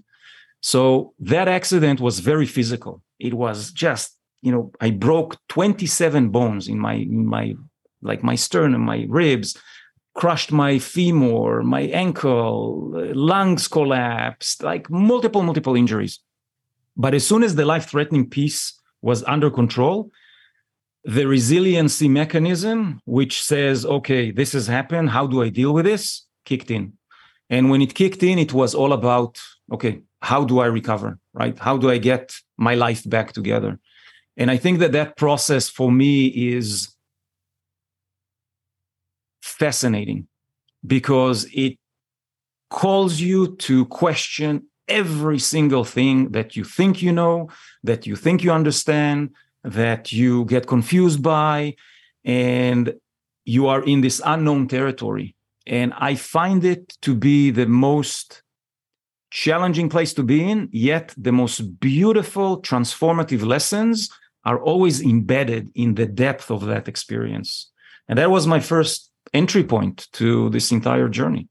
[0.60, 3.02] So that accident was very physical.
[3.18, 7.54] It was just you know I broke 27 bones in my in my
[8.02, 9.56] like my sternum, my ribs,
[10.14, 16.20] crushed my femur, my ankle, lungs collapsed, like multiple multiple injuries.
[16.96, 20.10] But as soon as the life threatening piece was under control,
[21.04, 25.10] the resiliency mechanism, which says, okay, this has happened.
[25.10, 26.26] How do I deal with this?
[26.44, 26.92] Kicked in.
[27.50, 29.40] And when it kicked in, it was all about,
[29.72, 31.18] okay, how do I recover?
[31.32, 31.58] Right?
[31.58, 33.78] How do I get my life back together?
[34.36, 36.91] And I think that that process for me is
[39.42, 40.26] fascinating
[40.86, 41.78] because it
[42.70, 47.48] calls you to question every single thing that you think you know,
[47.84, 49.30] that you think you understand,
[49.62, 51.74] that you get confused by,
[52.24, 52.94] and
[53.44, 55.34] you are in this unknown territory.
[55.66, 58.42] And I find it to be the most
[59.30, 64.10] challenging place to be in, yet the most beautiful, transformative lessons
[64.44, 67.70] are always embedded in the depth of that experience.
[68.08, 71.48] And that was my first entry point to this entire journey.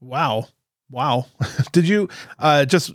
[0.00, 0.46] Wow.
[0.90, 1.26] Wow.
[1.72, 2.92] Did you uh, just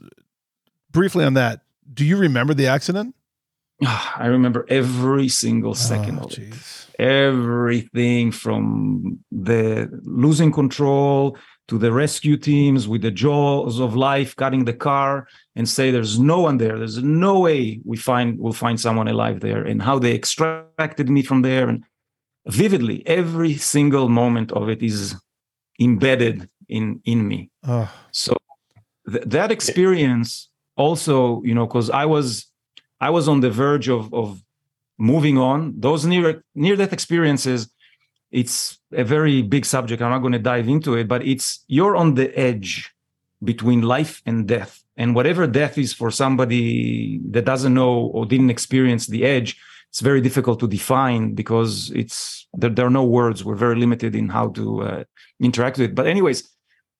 [0.91, 1.61] briefly on that?
[1.93, 3.15] do you remember the accident?
[3.85, 6.53] I remember every single second oh, of it.
[6.99, 14.65] Everything from the losing control to the rescue teams with the jaws of life cutting
[14.65, 16.77] the car and say there's no one there.
[16.77, 21.23] There's no way we find we'll find someone alive there, and how they extracted me
[21.23, 21.67] from there.
[21.69, 21.83] And
[22.45, 25.15] vividly, every single moment of it is
[25.79, 27.49] embedded in in me.
[27.67, 27.91] Oh.
[28.11, 28.35] So
[29.09, 32.47] th- that experience also you know because i was
[32.99, 34.41] i was on the verge of of
[34.97, 37.69] moving on those near near death experiences
[38.31, 41.95] it's a very big subject i'm not going to dive into it but it's you're
[41.95, 42.91] on the edge
[43.43, 48.51] between life and death and whatever death is for somebody that doesn't know or didn't
[48.51, 49.57] experience the edge
[49.91, 53.43] it's very difficult to define because it's there, there are no words.
[53.43, 55.03] We're very limited in how to uh,
[55.41, 55.95] interact with it.
[55.95, 56.49] But anyways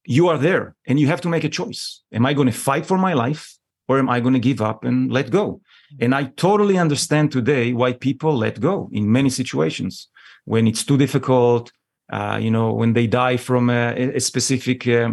[0.03, 2.01] you are there and you have to make a choice.
[2.11, 4.83] Am i going to fight for my life or am i going to give up
[4.83, 5.61] and let go?
[6.01, 10.09] And i totally understand today why people let go in many situations.
[10.45, 11.71] When it's too difficult
[12.11, 15.11] uh, you know when they die from a, a specific uh,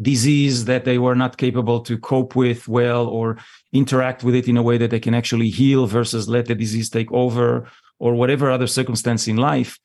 [0.00, 3.36] disease that they were not capable to cope with well or
[3.72, 6.88] interact with it in a way that they can actually heal versus let the disease
[6.88, 9.78] take over or whatever other circumstance in life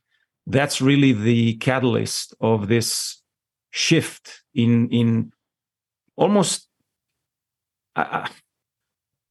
[0.47, 3.21] that's really the catalyst of this
[3.71, 5.31] shift in in
[6.15, 6.67] almost
[7.95, 8.29] I,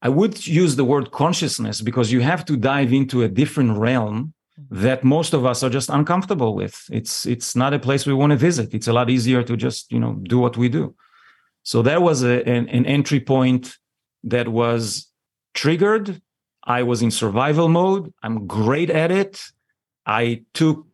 [0.01, 4.33] I would use the word consciousness because you have to dive into a different realm
[4.59, 4.83] Mm-hmm.
[4.83, 6.83] that most of us are just uncomfortable with.
[6.89, 8.73] It's it's not a place we want to visit.
[8.73, 10.95] It's a lot easier to just you know do what we do.
[11.61, 13.77] So that was a, an, an entry point
[14.23, 15.11] that was
[15.53, 16.19] triggered.
[16.63, 18.11] I was in survival mode.
[18.23, 19.43] I'm great at it.
[20.07, 20.87] I took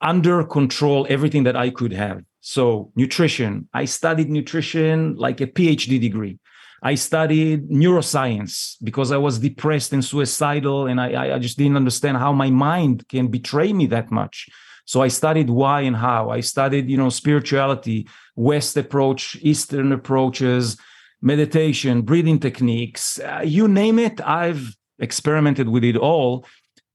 [0.00, 2.24] under control everything that i could have.
[2.40, 3.68] So nutrition.
[3.74, 6.40] I studied nutrition like a phd degree
[6.82, 12.18] I studied neuroscience because I was depressed and suicidal, and I, I just didn't understand
[12.18, 14.48] how my mind can betray me that much.
[14.84, 16.30] So I studied why and how.
[16.30, 20.76] I studied, you know, spirituality, West approach, Eastern approaches,
[21.20, 24.20] meditation, breathing techniques, uh, you name it.
[24.20, 26.46] I've experimented with it all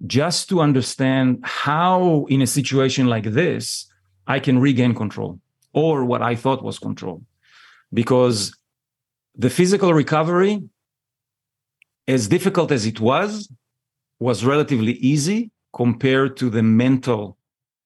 [0.07, 3.87] just to understand how, in a situation like this,
[4.25, 5.39] I can regain control
[5.73, 7.23] or what I thought was control.
[7.93, 8.55] Because
[9.35, 10.61] the physical recovery,
[12.07, 13.49] as difficult as it was,
[14.19, 17.37] was relatively easy compared to the mental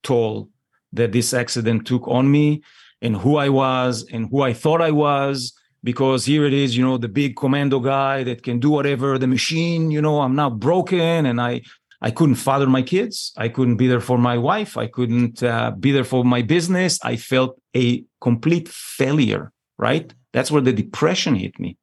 [0.04, 0.50] toll
[0.92, 2.62] that this accident took on me
[3.02, 5.54] and who I was and who I thought I was.
[5.84, 9.28] Because here it is, you know, the big commando guy that can do whatever, the
[9.28, 11.62] machine, you know, I'm now broken and I
[12.02, 13.34] I couldn't father my kids.
[13.38, 14.78] I couldn't be there for my wife.
[14.78, 17.00] I couldn't uh, be there for my business.
[17.04, 20.14] I felt a complete failure, right?
[20.36, 21.78] That's where the depression hit me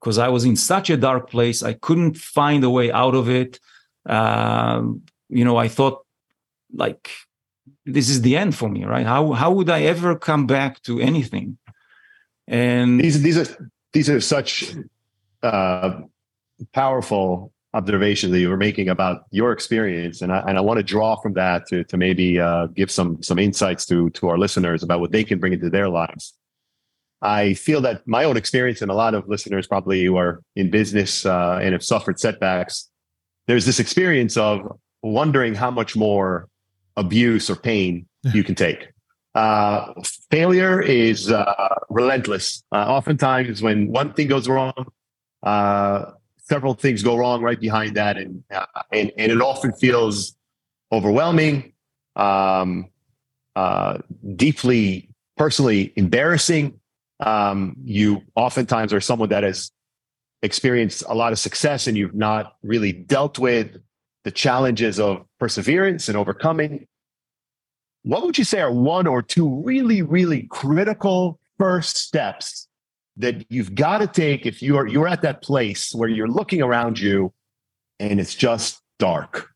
[0.00, 1.62] because I was in such a dark place.
[1.62, 3.60] I couldn't find a way out of it.
[4.04, 6.04] Um, you know, I thought
[6.74, 7.08] like
[7.86, 9.06] this is the end for me, right?
[9.06, 11.56] How how would I ever come back to anything?
[12.48, 14.74] And these these are these are such
[15.44, 16.00] uh,
[16.72, 20.82] powerful observations that you were making about your experience, and I and I want to
[20.82, 24.82] draw from that to to maybe uh, give some some insights to to our listeners
[24.82, 26.34] about what they can bring into their lives.
[27.24, 30.70] I feel that my own experience and a lot of listeners probably who are in
[30.70, 32.90] business uh, and have suffered setbacks,
[33.46, 34.60] there's this experience of
[35.02, 36.48] wondering how much more
[36.96, 38.88] abuse or pain you can take.
[39.34, 39.92] Uh,
[40.30, 42.62] failure is uh, relentless.
[42.70, 44.86] Uh, oftentimes, when one thing goes wrong,
[45.42, 50.36] uh, several things go wrong right behind that, and uh, and, and it often feels
[50.92, 51.72] overwhelming,
[52.16, 52.88] um,
[54.36, 56.78] deeply personally embarrassing,
[57.20, 59.70] um, you oftentimes are someone that has
[60.42, 63.76] experienced a lot of success and you've not really dealt with
[64.24, 66.86] the challenges of perseverance and overcoming.
[68.02, 72.68] What would you say are one or two really, really critical first steps
[73.16, 76.98] that you've got to take if you're you're at that place where you're looking around
[76.98, 77.32] you
[77.98, 79.50] and it's just dark?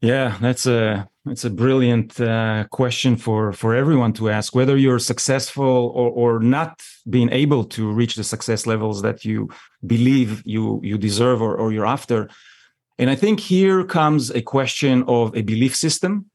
[0.00, 4.54] Yeah, that's a it's a brilliant uh, question for for everyone to ask.
[4.54, 9.48] Whether you're successful or or not being able to reach the success levels that you
[9.86, 12.28] believe you you deserve or, or you're after,
[12.98, 16.26] and I think here comes a question of a belief system.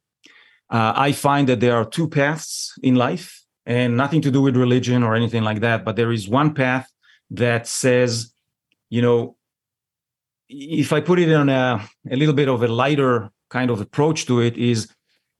[0.70, 4.56] Uh, I find that there are two paths in life, and nothing to do with
[4.56, 5.84] religion or anything like that.
[5.84, 6.90] But there is one path
[7.32, 8.32] that says,
[8.90, 9.36] you know,
[10.48, 14.26] if I put it on a, a little bit of a lighter kind of approach
[14.26, 14.90] to it is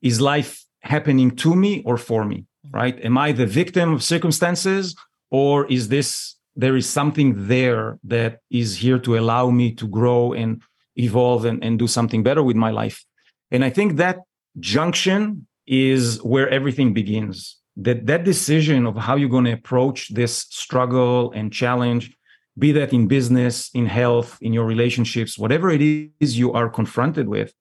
[0.02, 2.78] is life happening to me or for me mm-hmm.
[2.78, 3.00] right?
[3.04, 4.96] Am i the victim of circumstances
[5.32, 10.34] or is this there is something there that is here to allow me to grow
[10.34, 10.62] and
[10.96, 13.06] evolve and, and do something better with my life?
[13.52, 14.18] And i think that
[14.60, 17.58] junction is where everything begins.
[17.76, 22.18] That that decision of how you're going to approach this struggle and challenge
[22.58, 25.82] be that in business in health in your relationships whatever it
[26.20, 27.54] is you are confronted with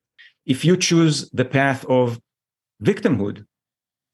[0.46, 2.20] if you choose the path of
[2.82, 3.44] victimhood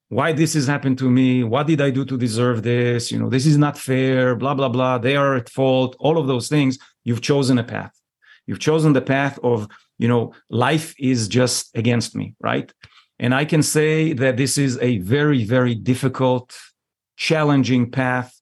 [0.09, 3.29] why this has happened to me what did i do to deserve this you know
[3.29, 6.77] this is not fair blah blah blah they are at fault all of those things
[7.03, 7.93] you've chosen a path.
[8.47, 9.67] You've chosen the path of
[9.97, 12.71] you know life is just against me right?
[13.19, 16.57] And i can say that this is a very very difficult
[17.15, 18.39] challenging path.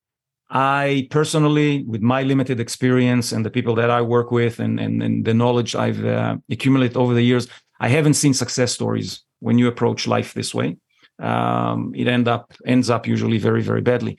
[0.50, 5.02] I personally, with my limited experience and the people that I work with and, and,
[5.02, 7.48] and the knowledge I've uh, accumulated over the years,
[7.82, 10.78] I haven't seen success stories when you approach life this way.
[11.20, 14.18] Um, it end up ends up usually very very badly.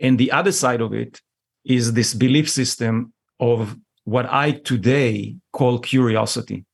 [0.00, 1.20] And the other side of it
[1.64, 6.64] is this belief system of what I today call curiosity.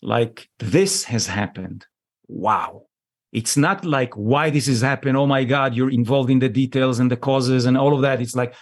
[0.00, 1.86] Like this has happened.
[2.28, 2.86] Wow.
[3.32, 5.16] It's not like why this has happened.
[5.16, 8.20] Oh my God, you're involved in the details and the causes and all of that.
[8.20, 8.54] It's like,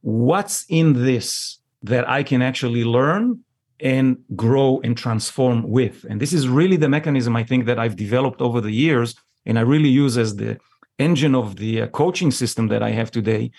[0.00, 3.44] what's in this that I can actually learn
[3.80, 6.04] and grow and transform with?
[6.08, 9.14] And this is really the mechanism I think that I've developed over the years
[9.46, 10.58] and I really use as the
[10.98, 13.50] engine of the uh, coaching system that I have today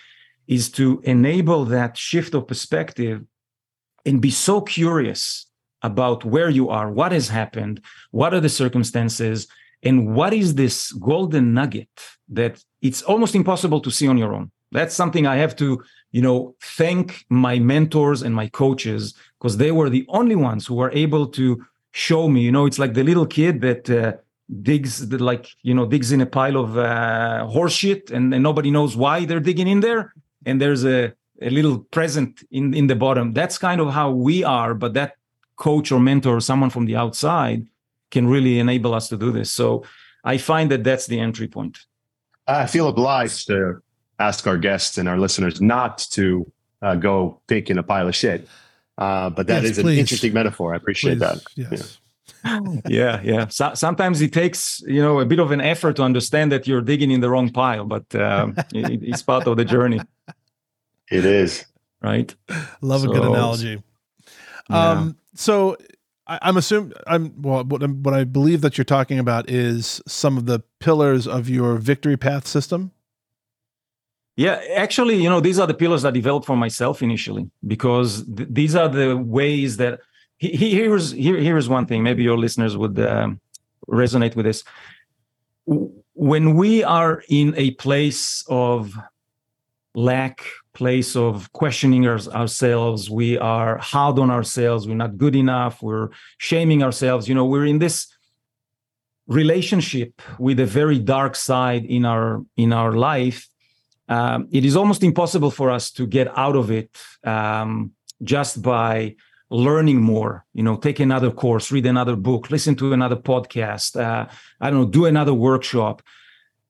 [0.48, 3.24] is to enable that shift of perspective
[4.06, 5.48] and be so curious
[5.82, 9.48] about where you are, what has happened, what are the circumstances,
[9.84, 11.90] and what is this golden nugget
[12.30, 14.52] that it's almost impossible to see on your own.
[14.72, 19.72] That's something I have to, you know, thank my mentors and my coaches because they
[19.72, 22.42] were the only ones who were able to show me.
[22.42, 24.14] You know, it's like the little kid that uh,
[24.62, 28.72] digs, like you know, digs in a pile of uh, horse shit, and, and nobody
[28.72, 30.14] knows why they're digging in there,
[30.46, 33.34] and there's a a little present in in the bottom.
[33.34, 35.14] That's kind of how we are, but that
[35.56, 37.68] coach or mentor or someone from the outside
[38.12, 39.52] can really enable us to do this.
[39.52, 39.84] So
[40.24, 41.78] I find that that's the entry point.
[42.48, 43.82] I feel obliged to
[44.20, 46.52] ask our guests and our listeners not to
[46.82, 48.48] uh, go pick in a pile of shit.
[48.98, 49.94] Uh, but that yes, is please.
[49.94, 50.74] an interesting metaphor.
[50.74, 51.20] I appreciate please.
[51.20, 51.44] that.
[51.56, 51.98] Yes.
[52.00, 52.00] Yeah.
[52.88, 53.48] yeah, yeah.
[53.48, 56.82] So, sometimes it takes you know a bit of an effort to understand that you're
[56.82, 60.00] digging in the wrong pile, but um, it, it's part of the journey.
[61.12, 61.66] It is
[62.02, 62.34] right.
[62.82, 63.82] Love so, a good analogy.
[64.70, 64.90] Yeah.
[64.92, 65.78] Um, so
[66.28, 67.64] I, am assuming I'm well.
[67.64, 71.76] What, what I believe that you're talking about is some of the pillars of your
[71.76, 72.92] victory path system.
[74.40, 78.48] Yeah, actually, you know, these are the pillars I developed for myself initially because th-
[78.50, 80.00] these are the ways that.
[80.38, 82.04] He, he, here's here, here's one thing.
[82.04, 83.42] Maybe your listeners would um,
[83.90, 84.64] resonate with this.
[85.66, 88.98] When we are in a place of
[89.94, 95.82] lack place of questioning our, ourselves we are hard on ourselves we're not good enough
[95.82, 98.08] we're shaming ourselves you know we're in this
[99.28, 103.50] relationship with a very dark side in our in our life
[104.10, 106.90] um, it is almost impossible for us to get out of it
[107.24, 107.92] um,
[108.24, 109.16] just by
[109.50, 114.28] learning more you know take another course read another book listen to another podcast uh,
[114.62, 116.04] i don't know do another workshop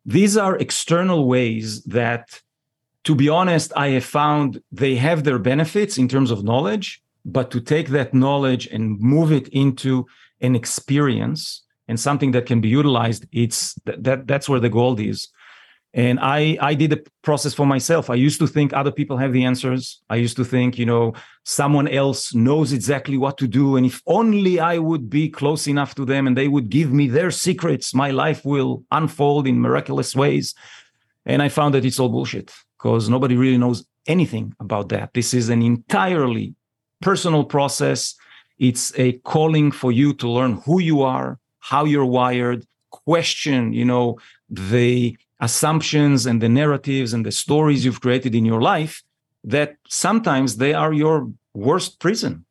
[0.06, 2.42] these are external ways that
[3.06, 7.52] to be honest, I have found they have their benefits in terms of knowledge, but
[7.52, 10.06] to take that knowledge and move it into
[10.42, 15.00] an experience and something that can be utilized, it's that, that that's where the gold
[15.00, 15.28] is.
[15.94, 18.10] And I I did the process for myself.
[18.10, 20.02] I used to think other people have the answers.
[20.10, 21.14] I used to think, you know,
[21.44, 23.76] someone else knows exactly what to do.
[23.76, 27.08] And if only I would be close enough to them and they would give me
[27.08, 30.54] their secrets, my life will unfold in miraculous ways.
[31.26, 35.14] And I found that it's all bullshit because nobody really knows anything about that.
[35.14, 36.54] This is an entirely
[37.02, 38.16] personal process.
[38.60, 43.86] It's a calling for you to learn who you are, how you're wired, question, you
[43.86, 44.20] know,
[44.50, 49.04] the assumptions and the narratives and the stories you've created in your life
[49.44, 52.46] that sometimes they are your worst prison.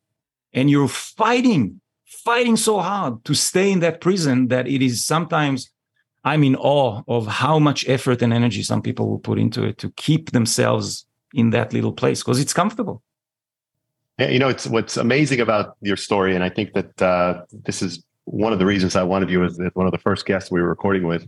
[0.53, 5.69] And you're fighting, fighting so hard to stay in that prison that it is sometimes
[6.23, 9.77] I'm in awe of how much effort and energy some people will put into it
[9.79, 13.03] to keep themselves in that little place because it's comfortable.
[14.17, 17.81] Yeah, you know, it's what's amazing about your story, and I think that uh, this
[17.81, 20.61] is one of the reasons I wanted you as one of the first guests we
[20.61, 21.25] were recording with,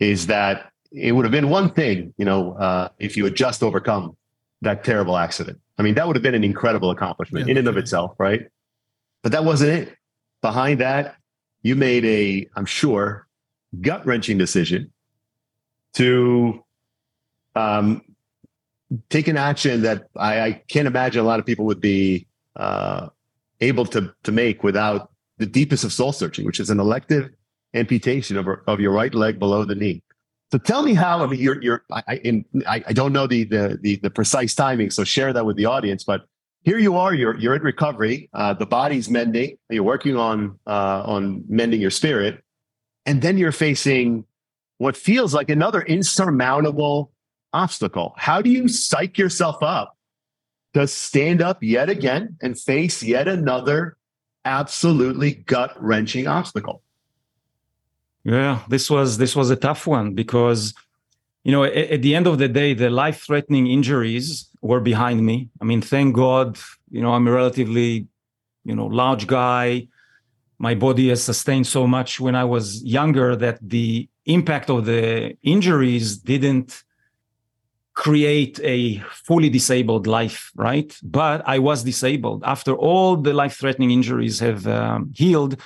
[0.00, 3.62] is that it would have been one thing, you know, uh, if you had just
[3.62, 4.16] overcome
[4.62, 5.60] that terrible accident.
[5.78, 8.48] I mean, that would have been an incredible accomplishment yeah, in and of itself, right?
[9.22, 9.96] But that wasn't it.
[10.40, 11.16] Behind that,
[11.62, 13.26] you made a, I'm sure,
[13.80, 14.92] gut wrenching decision
[15.94, 16.64] to
[17.54, 18.02] um,
[19.08, 23.08] take an action that I, I, can't imagine a lot of people would be uh,
[23.60, 27.30] able to to make without the deepest of soul searching, which is an elective
[27.74, 30.02] amputation of, of your right leg below the knee.
[30.52, 31.24] So tell me how.
[31.24, 31.84] I mean, you're you're.
[31.90, 35.44] I in, I, I don't know the, the the the precise timing, so share that
[35.44, 36.04] with the audience.
[36.04, 36.26] But
[36.62, 37.12] here you are.
[37.12, 38.28] You're you're in recovery.
[38.32, 39.58] Uh, the body's mending.
[39.70, 42.44] You're working on uh, on mending your spirit,
[43.04, 44.24] and then you're facing
[44.78, 47.12] what feels like another insurmountable
[47.52, 48.14] obstacle.
[48.16, 49.96] How do you psych yourself up
[50.74, 53.96] to stand up yet again and face yet another
[54.44, 56.82] absolutely gut wrenching obstacle?
[58.26, 60.74] Yeah, this was this was a tough one because
[61.44, 65.48] you know, at, at the end of the day, the life-threatening injuries were behind me.
[65.62, 66.58] I mean, thank God,
[66.90, 68.08] you know, I'm a relatively,
[68.64, 69.86] you know, large guy.
[70.58, 75.36] My body has sustained so much when I was younger that the impact of the
[75.44, 76.82] injuries didn't
[77.94, 80.98] create a fully disabled life, right?
[81.04, 82.42] But I was disabled.
[82.44, 85.60] After all the life threatening injuries have um, healed,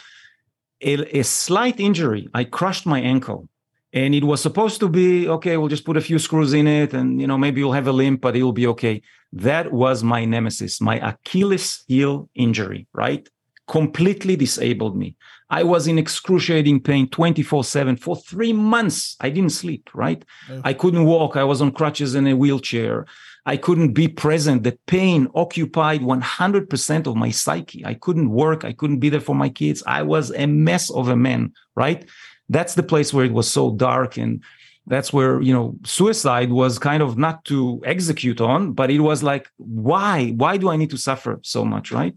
[0.83, 3.49] a, a, slight injury, I crushed my ankle.
[3.93, 6.95] And it was supposed to be okay, we'll just put a few screws in it
[6.95, 9.03] and, you know, maybe you'll have a limp, but it'll be okay.
[9.33, 13.29] That was my nemesis, my Achilles heel injury, right?
[13.67, 15.17] Completely disabled me.
[15.51, 19.17] I was in excruciating pain 24 7 for three months.
[19.21, 20.25] I didn't sleep, right?
[20.65, 21.37] I couldn't walk.
[21.37, 23.07] I was on crutches in a wheelchair.
[23.47, 24.63] I couldn't be present.
[24.63, 27.85] The pain occupied 100% of my psyche.
[27.85, 28.65] I couldn't work.
[28.65, 29.83] I couldn't be there for my kids.
[29.87, 32.05] I was a mess of a man, right?
[32.49, 34.17] That's the place where it was so dark.
[34.17, 34.43] And
[34.87, 39.23] that's where, you know, suicide was kind of not to execute on, but it was
[39.23, 40.31] like, why?
[40.31, 42.15] Why do I need to suffer so much, right?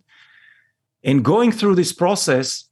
[1.04, 2.68] And going through this process,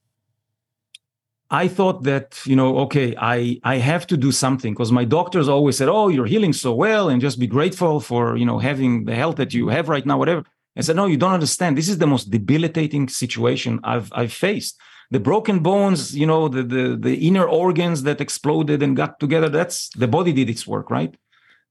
[1.53, 5.49] I thought that, you know, okay, I, I have to do something because my doctors
[5.49, 9.03] always said, oh, you're healing so well and just be grateful for, you know, having
[9.03, 10.45] the health that you have right now, whatever.
[10.77, 11.77] I said, no, you don't understand.
[11.77, 14.79] This is the most debilitating situation I've, I've faced.
[15.11, 19.49] The broken bones, you know, the, the, the inner organs that exploded and got together,
[19.49, 21.13] that's the body did its work, right?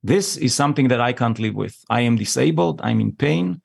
[0.03, 1.83] This is something that I can't live with.
[1.89, 2.83] I am disabled.
[2.85, 3.62] I'm in pain.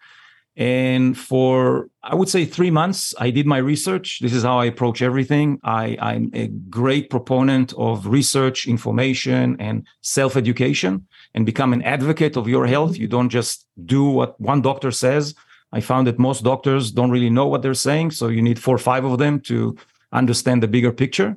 [0.57, 4.19] And for, I would say, three months, I did my research.
[4.21, 5.59] This is how I approach everything.
[5.63, 12.37] I, I'm a great proponent of research, information, and self education and become an advocate
[12.37, 12.71] of your mm-hmm.
[12.71, 12.97] health.
[12.97, 15.35] You don't just do what one doctor says.
[15.73, 18.11] I found that most doctors don't really know what they're saying.
[18.11, 19.75] So you need four or five of them to
[20.13, 21.35] understand the bigger picture.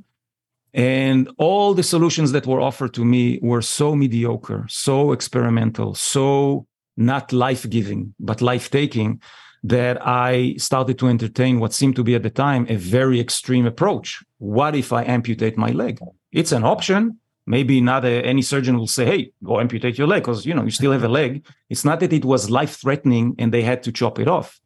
[0.72, 6.67] And all the solutions that were offered to me were so mediocre, so experimental, so
[6.98, 9.22] not life giving, but life taking,
[9.62, 13.66] that I started to entertain what seemed to be at the time a very extreme
[13.66, 14.22] approach.
[14.38, 16.00] What if I amputate my leg?
[16.32, 17.18] It's an option.
[17.46, 20.64] Maybe not a, any surgeon will say, "Hey, go amputate your leg," because you know
[20.64, 21.46] you still have a leg.
[21.70, 24.60] It's not that it was life threatening and they had to chop it off.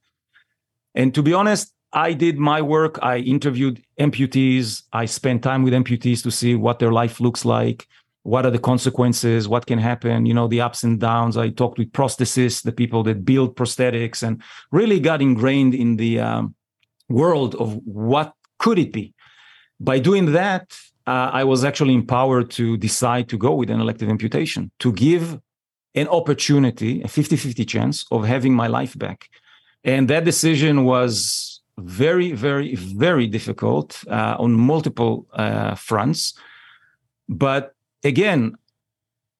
[0.95, 2.99] And to be honest, I did my work.
[3.01, 4.83] I interviewed amputees.
[4.93, 7.87] I spent time with amputees to see what their life looks like
[8.25, 11.37] what are the consequences what can happen you know the ups and downs.
[11.37, 16.21] I talked with prosthetists the people that build prosthetics and really got ingrained in the
[16.21, 16.55] um,
[17.09, 19.15] world of what could it be.
[19.81, 24.09] By doing that uh, i was actually empowered to decide to go with an elective
[24.09, 25.41] amputation to give
[25.95, 29.29] an opportunity a 50-50 chance of having my life back.
[29.85, 36.35] And that decision was very very very difficult uh, on multiple uh, fronts.
[37.29, 37.75] But
[38.05, 38.57] again,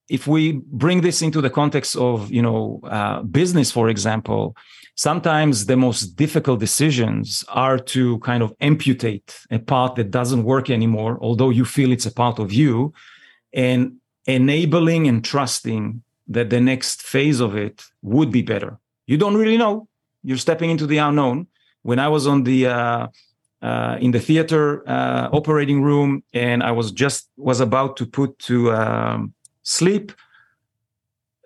[0.09, 4.55] if we bring this into the context of you know uh, business, for example,
[4.95, 10.69] sometimes the most difficult decisions are to kind of amputate a part that doesn't work
[10.69, 12.93] anymore, although you feel it's a part of you,
[13.53, 13.93] and
[14.25, 18.79] enabling and trusting that the next phase of it would be better.
[19.07, 19.87] You don't really know.
[20.23, 21.47] You're stepping into the unknown.
[21.81, 23.07] When I was on the uh,
[23.63, 28.37] uh, in the theater uh, operating room, and I was just was about to put
[28.39, 29.33] to um,
[29.63, 30.11] sleep.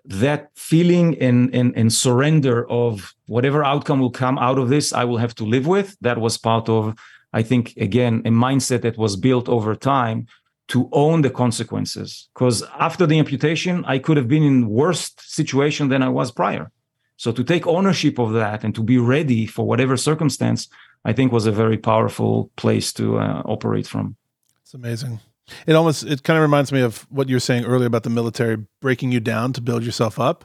[0.04, 5.04] That feeling and, and and surrender of whatever outcome will come out of this, I
[5.04, 5.96] will have to live with.
[6.00, 6.94] That was part of,
[7.34, 10.26] I think, again, a mindset that was built over time
[10.68, 12.30] to own the consequences.
[12.34, 16.70] Because after the amputation, I could have been in worse situation than I was prior.
[17.16, 20.68] So to take ownership of that and to be ready for whatever circumstance,
[21.04, 24.16] I think was a very powerful place to uh, operate from.
[24.62, 25.20] It's amazing.
[25.66, 28.10] It almost it kind of reminds me of what you were saying earlier about the
[28.10, 30.44] military breaking you down to build yourself up.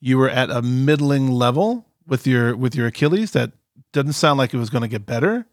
[0.00, 3.52] You were at a middling level with your with your Achilles that
[3.92, 5.46] didn't sound like it was going to get better,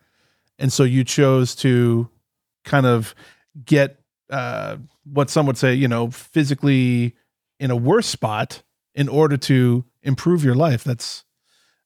[0.57, 2.09] and so you chose to
[2.63, 3.13] kind of
[3.63, 3.99] get
[4.31, 7.15] uh, what some would say, you know, physically
[7.59, 8.63] in a worse spot
[8.95, 10.83] in order to improve your life.
[10.83, 11.25] That's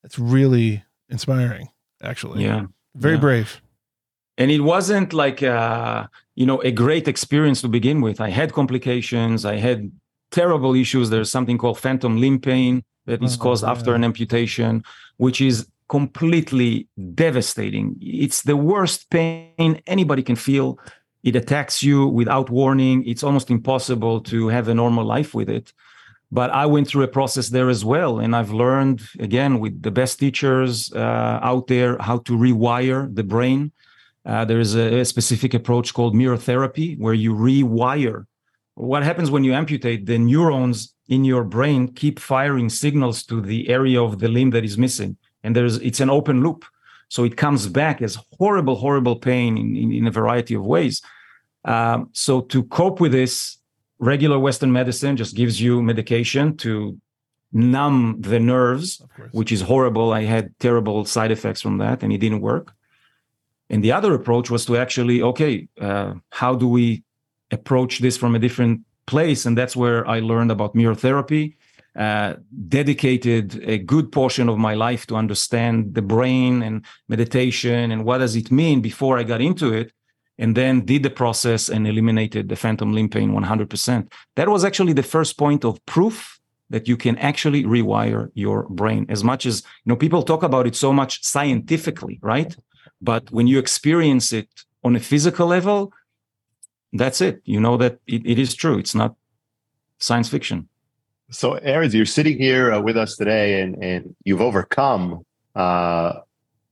[0.01, 1.69] that's really inspiring
[2.03, 2.43] actually.
[2.43, 2.65] Yeah.
[2.95, 3.21] Very yeah.
[3.21, 3.61] brave.
[4.37, 8.19] And it wasn't like uh, you know, a great experience to begin with.
[8.19, 9.91] I had complications, I had
[10.31, 11.09] terrible issues.
[11.09, 13.71] There's something called phantom limb pain that is oh, caused yeah.
[13.71, 14.83] after an amputation,
[15.17, 17.95] which is completely devastating.
[18.01, 20.79] It's the worst pain anybody can feel.
[21.23, 23.05] It attacks you without warning.
[23.05, 25.71] It's almost impossible to have a normal life with it
[26.33, 28.19] but I went through a process there as well.
[28.19, 33.23] And I've learned, again, with the best teachers uh, out there, how to rewire the
[33.23, 33.71] brain.
[34.25, 38.25] Uh, there is a, a, specific approach called mirror therapy, where you rewire
[38.75, 40.05] what happens when you amputate?
[40.05, 44.63] The neurons in your brain keep firing signals to the area of the limb that
[44.63, 46.65] is missing, and there's it's an open loop.
[47.09, 51.01] So it comes back as horrible, horrible pain in, in, in a variety of ways.
[51.63, 53.57] Um, so to cope with this,
[53.99, 56.97] regular Western medicine just gives you medication to
[57.51, 60.11] numb the nerves, which is horrible.
[60.11, 62.73] I had terrible side effects from that, and it didn't work.
[63.69, 67.03] And the other approach was to actually, okay, uh, how do we
[67.51, 69.45] approach this from a different place?
[69.45, 71.57] And that's where I learned about mirror therapy.
[71.95, 72.33] Uh,
[72.67, 78.17] dedicated a good portion of my life to understand the brain and meditation and what
[78.17, 79.93] does it mean before I got into it
[80.37, 84.11] and then did the process and eliminated the phantom limb pain 100%.
[84.35, 89.05] That was actually the first point of proof that you can actually rewire your brain.
[89.09, 92.55] As much as you know people talk about it so much scientifically right?
[93.01, 94.49] But when you experience it
[94.83, 95.93] on a physical level
[96.93, 97.41] that's it.
[97.43, 98.77] You know that it, it is true.
[98.77, 99.15] It's not
[99.97, 100.69] science fiction.
[101.31, 105.25] So Erez, you're sitting here uh, with us today and and you've overcome
[105.55, 106.19] uh,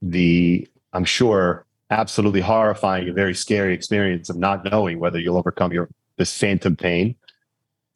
[0.02, 5.72] the i'm sure absolutely horrifying and very scary experience of not knowing whether you'll overcome
[5.72, 7.16] your this phantom pain.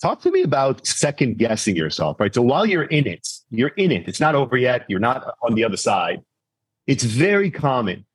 [0.01, 2.33] Talk to me about second guessing yourself right?
[2.33, 4.07] So while you're in it you're in it.
[4.07, 4.85] It's not over yet.
[4.87, 6.21] You're not on the other side.
[6.87, 8.05] It's very common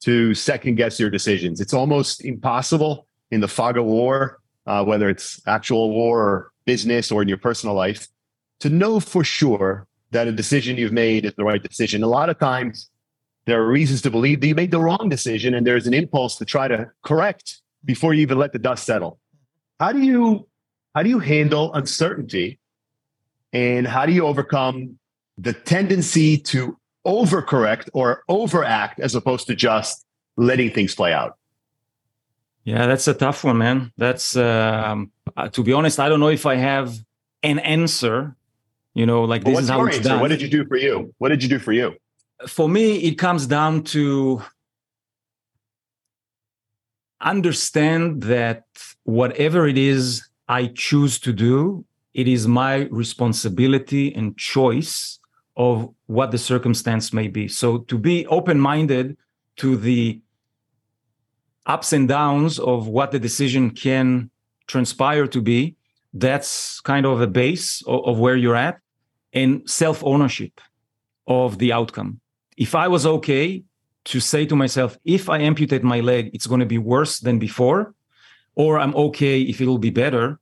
[0.00, 1.60] to second guess your decisions.
[1.60, 7.10] It's almost impossible in the fog of war uh, whether it's actual war or business
[7.10, 8.06] or in your personal life
[8.60, 12.02] to know for sure that a decision you've made is the right decision.
[12.02, 12.90] A lot of times
[13.48, 16.36] there are reasons to believe that you made the wrong decision and there's an impulse
[16.36, 19.18] to try to correct before you even let the dust settle.
[19.80, 20.46] How do you
[20.94, 22.58] how do you handle uncertainty?
[23.52, 24.98] And how do you overcome
[25.38, 26.76] the tendency to
[27.06, 30.04] overcorrect or overact as opposed to just
[30.36, 31.38] letting things play out?
[32.64, 33.92] Yeah that's a tough one man.
[33.96, 36.94] That's um, uh, to be honest i don't know if i have
[37.42, 38.36] an answer
[38.94, 40.08] you know like this is how it's answer?
[40.10, 40.20] done.
[40.20, 41.14] what did you do for you?
[41.16, 41.96] What did you do for you
[42.46, 44.42] for me it comes down to
[47.20, 48.64] understand that
[49.04, 51.84] whatever it is I choose to do,
[52.14, 55.18] it is my responsibility and choice
[55.56, 57.48] of what the circumstance may be.
[57.48, 59.16] So to be open minded
[59.56, 60.20] to the
[61.66, 64.30] ups and downs of what the decision can
[64.68, 65.76] transpire to be,
[66.14, 68.78] that's kind of a base of, of where you're at,
[69.32, 70.60] and self ownership
[71.26, 72.20] of the outcome.
[72.58, 73.62] If I was okay
[74.06, 77.38] to say to myself, if I amputate my leg, it's going to be worse than
[77.38, 77.94] before,
[78.54, 80.40] or I'm okay if it'll be better.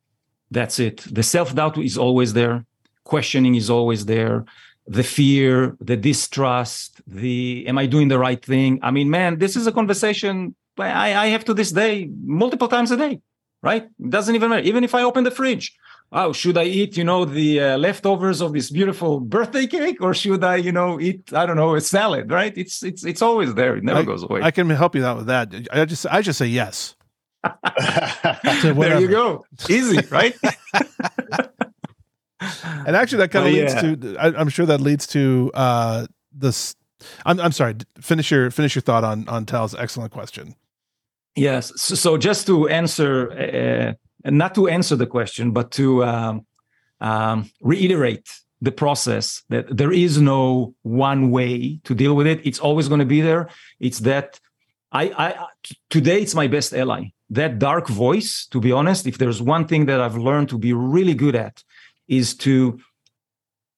[0.50, 1.04] That's it.
[1.18, 2.64] The self doubt is always there.
[3.04, 4.44] Questioning is always there.
[4.86, 8.78] The fear, the distrust, the am I doing the right thing?
[8.82, 12.90] I mean, man, this is a conversation I, I have to this day multiple times
[12.90, 13.20] a day,
[13.62, 13.84] right?
[13.84, 14.62] It doesn't even matter.
[14.62, 15.74] Even if I open the fridge,
[16.12, 20.14] oh, should I eat, you know, the uh, leftovers of this beautiful birthday cake, or
[20.14, 22.56] should I, you know, eat, I don't know, a salad, right?
[22.56, 23.76] It's it's it's always there.
[23.76, 24.42] It never I, goes away.
[24.42, 25.52] I can help you out with that.
[25.72, 26.96] I just I just say yes
[28.62, 29.44] there you go.
[29.68, 30.34] Easy, right?
[32.40, 33.80] and actually, that kind of leads yeah.
[33.94, 34.16] to.
[34.18, 36.74] I, am sure that leads to uh, this.
[37.24, 37.76] I'm, I'm sorry.
[38.00, 40.54] Finish your finish your thought on on Tal's excellent question.
[41.34, 41.72] Yes.
[41.76, 43.92] So, so just to answer, uh,
[44.30, 46.46] not to answer the question, but to um,
[47.00, 48.28] um, reiterate
[48.60, 52.40] the process that there is no one way to deal with it.
[52.44, 53.48] It's always going to be there.
[53.80, 54.40] It's that
[54.92, 55.46] I, I
[55.90, 59.86] today it's my best ally that dark voice, to be honest, if there's one thing
[59.86, 61.62] that I've learned to be really good at,
[62.08, 62.78] is to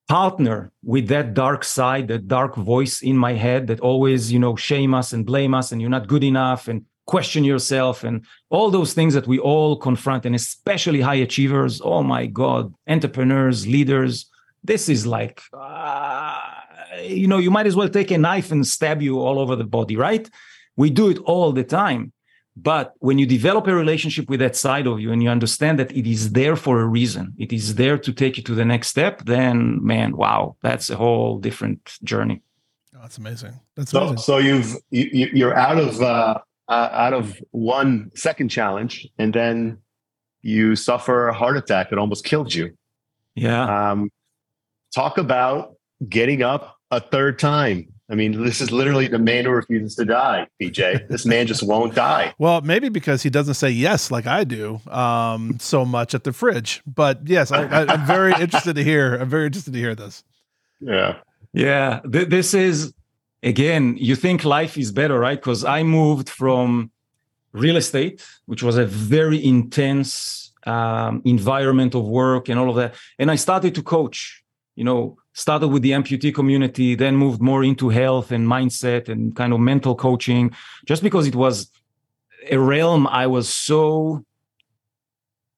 [0.06, 4.56] partner with that dark side, that dark voice in my head that always, you know,
[4.56, 8.70] shame us and blame us and you're not good enough and question yourself and all
[8.70, 11.80] those things that we all confront, and especially high achievers.
[11.82, 14.30] Oh my God, entrepreneurs, leaders.
[14.62, 16.38] This is like, uh,
[17.02, 19.64] you know, you might as well take a knife and stab you all over the
[19.78, 20.28] body, right?
[20.76, 22.12] We do it all the time.
[22.60, 25.92] But when you develop a relationship with that side of you and you understand that
[25.92, 28.88] it is there for a reason, it is there to take you to the next
[28.88, 32.42] step, then man, wow, that's a whole different journey.
[32.94, 33.54] Oh, that's amazing.
[33.76, 34.18] That's so, amazing.
[34.18, 36.38] So you've you, you're out of uh,
[36.68, 39.78] uh, out of one second challenge, and then
[40.42, 42.76] you suffer a heart attack that almost killed you.
[43.34, 43.90] Yeah.
[43.90, 44.10] Um,
[44.94, 45.74] talk about
[46.08, 50.06] getting up a third time I mean, this is literally the man who refuses to
[50.06, 51.08] die, PJ.
[51.08, 52.34] This man just won't die.
[52.38, 56.32] Well, maybe because he doesn't say yes like I do um, so much at the
[56.32, 56.82] fridge.
[56.86, 59.16] But yes, I, am very interested to hear.
[59.16, 60.24] I'm very interested to hear this.
[60.80, 61.16] Yeah.
[61.52, 62.00] Yeah.
[62.10, 62.94] Th- this is,
[63.42, 65.38] again, you think life is better, right?
[65.38, 66.90] Because I moved from
[67.52, 72.94] real estate, which was a very intense um, environment of work and all of that.
[73.18, 74.42] And I started to coach,
[74.76, 79.34] you know, started with the amputee community, then moved more into health and mindset and
[79.36, 80.54] kind of mental coaching,
[80.86, 81.70] just because it was
[82.50, 84.24] a realm I was so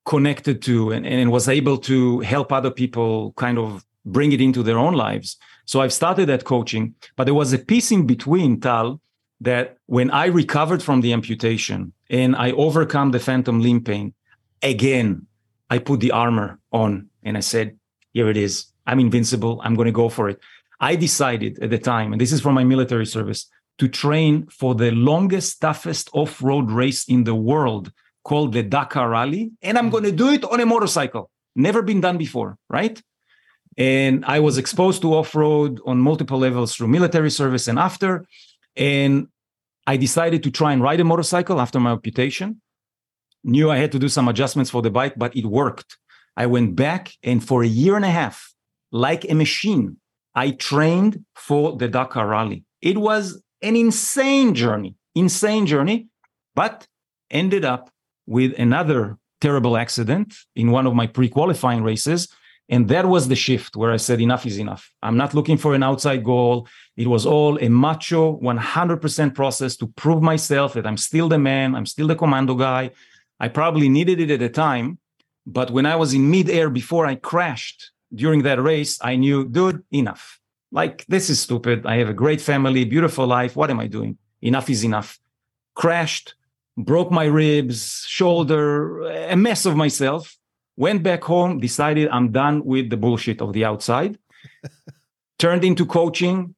[0.04, 4.62] connected to and, and was able to help other people kind of bring it into
[4.62, 5.36] their own lives.
[5.64, 9.00] So I've started that coaching, but there was a piece in between, Tal,
[9.40, 14.14] that when I recovered from the amputation and I overcome the phantom limb pain,
[14.62, 15.26] again,
[15.70, 17.78] I put the armor on and I said,
[18.12, 18.66] here it is.
[18.86, 19.60] I'm invincible.
[19.62, 20.40] I'm going to go for it.
[20.80, 23.46] I decided at the time, and this is from my military service,
[23.78, 27.92] to train for the longest, toughest off road race in the world
[28.24, 29.52] called the Dakar Rally.
[29.62, 29.92] And I'm mm.
[29.92, 31.30] going to do it on a motorcycle.
[31.54, 33.00] Never been done before, right?
[33.76, 38.26] And I was exposed to off road on multiple levels through military service and after.
[38.76, 39.28] And
[39.86, 42.60] I decided to try and ride a motorcycle after my amputation.
[43.42, 45.96] Knew I had to do some adjustments for the bike, but it worked.
[46.36, 48.52] I went back and for a year and a half,
[48.92, 49.96] like a machine,
[50.34, 52.64] I trained for the Dakar Rally.
[52.80, 56.08] It was an insane journey, insane journey,
[56.54, 56.86] but
[57.30, 57.90] ended up
[58.26, 62.28] with another terrible accident in one of my pre qualifying races
[62.70, 64.94] and that was the shift where I said, enough is enough.
[65.02, 66.68] I'm not looking for an outside goal.
[66.96, 71.74] It was all a macho 100% process to prove myself that I'm still the man,
[71.74, 72.92] I'm still the commando guy.
[73.40, 74.98] I probably needed it at the time.
[75.46, 79.82] But when I was in midair before I crashed during that race, I knew, dude,
[79.90, 80.38] enough.
[80.70, 81.86] Like, this is stupid.
[81.86, 83.56] I have a great family, beautiful life.
[83.56, 84.16] What am I doing?
[84.42, 85.18] Enough is enough.
[85.74, 86.34] Crashed,
[86.76, 90.36] broke my ribs, shoulder, a mess of myself
[90.80, 94.16] went back home, decided I'm done with the bullshit of the outside,
[95.38, 96.54] turned into coaching,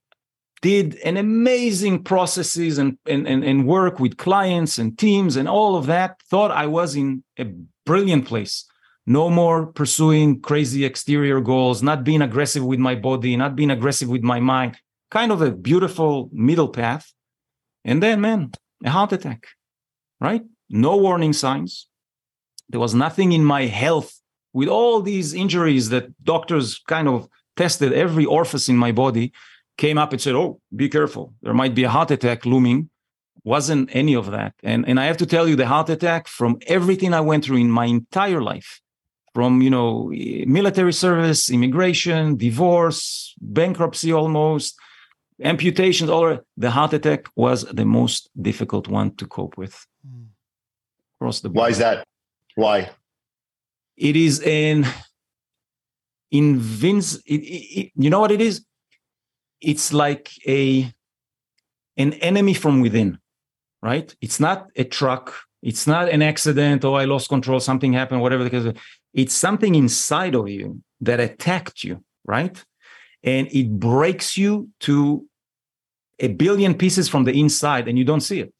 [0.60, 5.74] did an amazing processes and, and, and, and work with clients and teams and all
[5.74, 6.20] of that.
[6.30, 7.46] Thought I was in a
[7.84, 8.64] brilliant place.
[9.06, 14.08] No more pursuing crazy exterior goals, not being aggressive with my body, not being aggressive
[14.08, 14.78] with my mind.
[15.10, 17.12] Kind of a beautiful middle path.
[17.84, 18.52] And then, man,
[18.84, 19.48] a heart attack,
[20.20, 20.42] right?
[20.70, 21.88] No warning signs,
[22.68, 24.20] there was nothing in my health
[24.52, 27.92] with all these injuries that doctors kind of tested.
[27.92, 29.32] Every orifice in my body
[29.78, 31.34] came up and said oh be careful.
[31.42, 32.90] There might be a heart attack looming.
[33.44, 34.54] Wasn't any of that.
[34.62, 37.58] And and i have to tell you the heart attack from everything i went through
[37.58, 38.80] in my entire life
[39.34, 40.12] from you know
[40.46, 44.78] military service immigration divorce bankruptcy almost
[45.42, 49.86] amputations all the heart attack was the most difficult one to cope with.
[50.06, 50.24] Hmm.
[51.16, 51.62] across the board.
[51.62, 52.04] why is that
[52.54, 52.90] why?
[53.96, 54.86] It is an
[56.30, 57.16] invince.
[57.26, 58.64] It, it, you know what it is?
[59.60, 60.92] It's like a
[61.96, 63.18] an enemy from within,
[63.82, 64.14] right?
[64.20, 65.34] It's not a truck.
[65.62, 66.84] It's not an accident.
[66.84, 67.60] Oh, I lost control.
[67.60, 68.22] Something happened.
[68.22, 68.72] Whatever the case.
[69.14, 72.64] It's something inside of you that attacked you, right?
[73.22, 75.26] And it breaks you to
[76.18, 78.52] a billion pieces from the inside, and you don't see it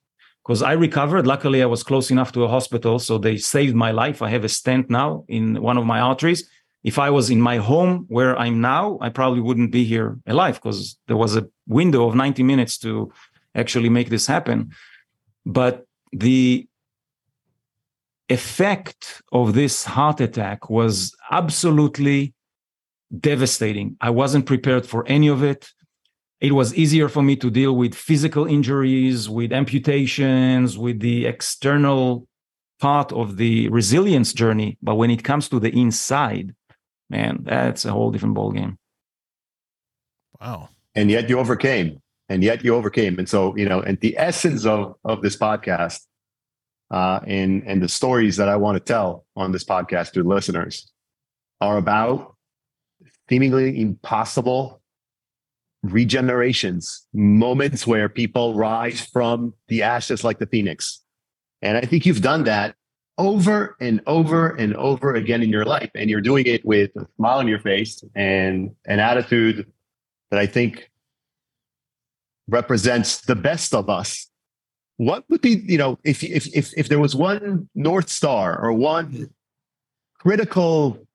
[0.45, 1.27] because I recovered.
[1.27, 4.23] Luckily, I was close enough to a hospital, so they saved my life.
[4.23, 6.49] I have a stent now in one of my arteries.
[6.83, 10.55] If I was in my home where I'm now, I probably wouldn't be here alive
[10.55, 13.13] because there was a window of 90 minutes to
[13.55, 14.73] actually make this happen.
[15.47, 16.67] But the
[18.29, 22.35] effect of this heart attack was absolutely
[23.21, 23.97] devastating.
[24.01, 25.71] I wasn't prepared for any of it
[26.43, 32.27] it was easier for me to deal with physical injuries, with amputations, with the external
[32.81, 34.77] part of the resilience journey.
[34.83, 36.53] But when it comes to the inside,
[37.09, 38.77] man, that's a whole different ballgame.
[40.41, 40.71] Wow.
[40.97, 42.03] And yet you overcame.
[42.29, 43.21] And yet you overcame.
[43.21, 46.01] And so, you know, and the essence of of this podcast
[46.91, 50.91] uh, and and the stories that I want to tell on this podcast to listeners
[51.61, 52.35] are about
[53.29, 54.82] seemingly impossible
[55.85, 61.03] regenerations, moments where people rise from the ashes like the phoenix.
[61.61, 62.77] And I think you've done that
[63.19, 65.91] over and over and over again in your life.
[65.95, 69.67] And you're doing it with a smile on your face and an attitude
[70.31, 70.91] that I think
[72.49, 74.29] represents the best of us.
[74.97, 78.73] What would be, you know, if if if if there was one North Star or
[78.73, 79.31] one
[80.19, 81.07] critical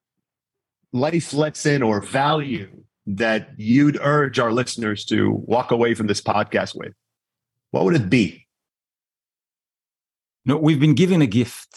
[0.92, 2.68] life lesson or value
[3.16, 6.92] that you'd urge our listeners to walk away from this podcast with?
[7.70, 8.46] What would it be?
[10.44, 11.68] No, we've been given a gift.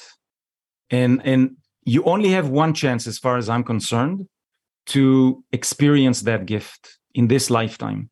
[0.90, 4.28] And and you only have one chance as far as I'm concerned
[4.88, 8.10] to experience that gift in this lifetime.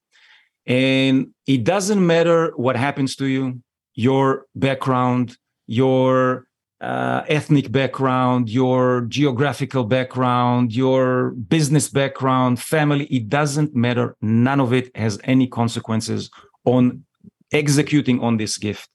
[0.65, 3.61] And it doesn't matter what happens to you,
[3.95, 6.45] your background, your
[6.81, 14.15] uh, ethnic background, your geographical background, your business background, family, it doesn't matter.
[14.21, 16.29] None of it has any consequences
[16.65, 17.03] on
[17.51, 18.89] executing on this gift.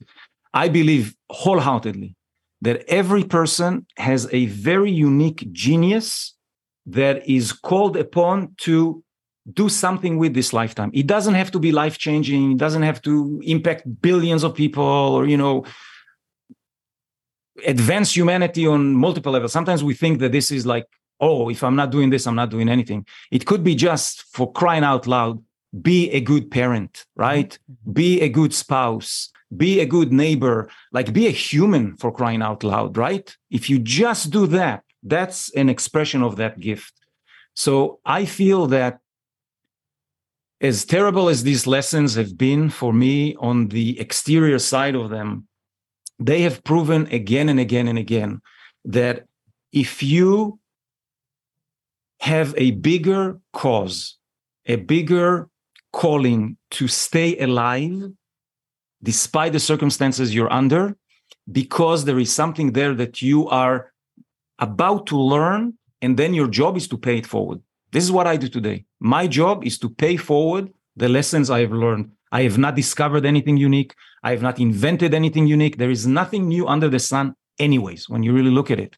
[0.55, 2.15] I believe wholeheartedly
[2.63, 6.35] that every person has a very unique genius
[6.87, 9.03] that is called upon to
[9.53, 10.91] do something with this lifetime.
[10.95, 12.53] It doesn't have to be life changing.
[12.53, 15.65] It doesn't have to impact billions of people or, you know,
[17.67, 19.53] advance humanity on multiple levels.
[19.53, 20.87] Sometimes we think that this is like,
[21.21, 23.07] oh, if I'm not doing this, I'm not doing anything.
[23.31, 25.43] It could be just for crying out loud,
[25.81, 27.59] be a good parent, right?
[27.71, 27.93] Mm-hmm.
[27.93, 32.65] Be a good spouse, be a good neighbor, like be a human for crying out
[32.65, 33.37] loud, right?
[33.51, 36.93] If you just do that, that's an expression of that gift.
[37.55, 38.99] So I feel that
[40.61, 45.47] as terrible as these lessons have been for me on the exterior side of them,
[46.19, 48.41] they have proven again and again and again
[48.85, 49.25] that
[49.73, 50.59] if you
[52.21, 54.17] have a bigger cause,
[54.67, 55.49] a bigger
[55.93, 58.11] calling to stay alive
[59.03, 60.97] despite the circumstances you're under,
[61.53, 63.93] because there is something there that you are
[64.59, 67.61] about to learn, and then your job is to pay it forward.
[67.93, 68.85] This is what I do today.
[69.01, 72.13] My job is to pay forward the lessons I have learned.
[72.35, 73.95] I have not discovered anything unique.
[74.25, 75.77] I have not invented anything unique.
[75.79, 78.97] There is nothing new under the sun, anyways, when you really look at it.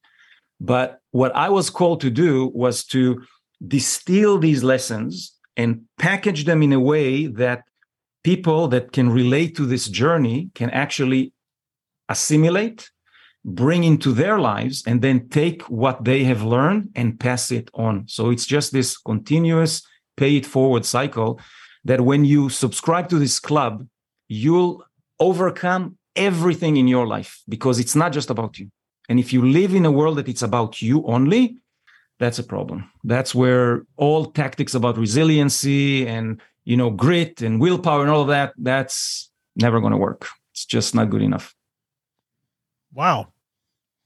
[0.59, 3.23] But what I was called to do was to
[3.69, 7.65] distill these lessons and package them in a way that
[8.25, 11.35] people that can relate to this journey can actually
[12.09, 12.91] assimilate,
[13.45, 18.09] bring into their lives, and then take what they have learned and pass it on.
[18.09, 19.83] So it's just this continuous
[20.17, 21.39] pay it forward cycle
[21.87, 23.87] that when you subscribe to this club,
[24.29, 24.85] you'll
[25.21, 28.71] overcome everything in your life because it's not just about you.
[29.09, 31.59] And if you live in a world that it's about you only,
[32.19, 32.91] that's a problem.
[33.05, 38.29] That's where all tactics about resiliency and you know grit and willpower and all of
[38.29, 40.27] that that's never going to work.
[40.53, 41.55] It's just not good enough.
[42.93, 43.29] Wow.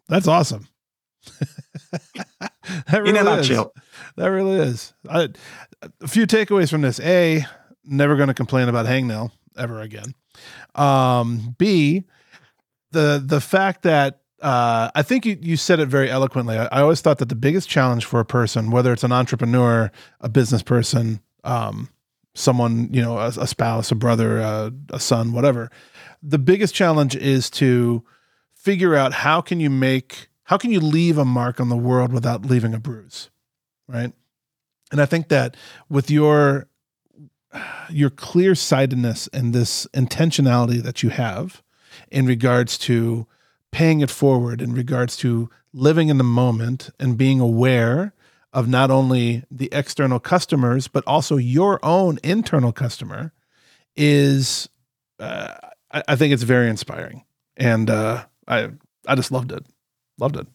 [0.08, 0.68] That's awesome.
[1.90, 2.52] that
[2.90, 3.72] really in a nutshell.
[3.74, 3.82] Is.
[4.16, 4.92] That really is.
[5.08, 5.28] I,
[6.00, 7.00] a few takeaways from this.
[7.00, 7.46] A,
[7.90, 10.14] never going to complain about hangnail ever again.
[10.74, 12.04] Um, B,
[12.92, 16.56] the the fact that uh, I think you, you said it very eloquently.
[16.56, 19.92] I, I, always thought that the biggest challenge for a person, whether it's an entrepreneur,
[20.20, 21.90] a business person, um,
[22.34, 25.70] someone, you know, a, a spouse, a brother, a, a son, whatever,
[26.22, 28.02] the biggest challenge is to
[28.54, 32.10] figure out how can you make, how can you leave a mark on the world
[32.10, 33.28] without leaving a bruise,
[33.88, 34.12] right?
[34.90, 35.54] And I think that
[35.90, 36.66] with your
[37.90, 41.62] your clear sightedness and this intentionality that you have
[42.10, 43.26] in regards to
[43.72, 48.12] paying it forward, in regards to living in the moment and being aware
[48.52, 53.32] of not only the external customers, but also your own internal customer
[53.96, 54.68] is,
[55.20, 55.54] uh,
[55.92, 57.24] I, I, think it's very inspiring.
[57.56, 58.70] And uh, I,
[59.06, 59.64] I just loved it.
[60.18, 60.48] Loved it.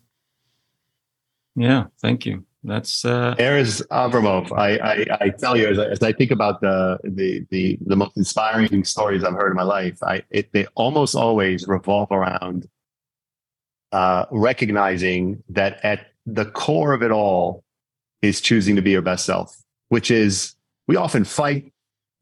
[1.56, 1.86] Yeah.
[2.02, 2.44] Thank you.
[2.66, 4.52] That's uh Erez Avramov.
[4.58, 7.96] I, I, I tell you, as I, as I think about the, the the the
[7.96, 12.68] most inspiring stories I've heard in my life, I it, they almost always revolve around
[13.92, 17.64] uh, recognizing that at the core of it all
[18.22, 19.56] is choosing to be your best self,
[19.90, 20.56] which is
[20.88, 21.72] we often fight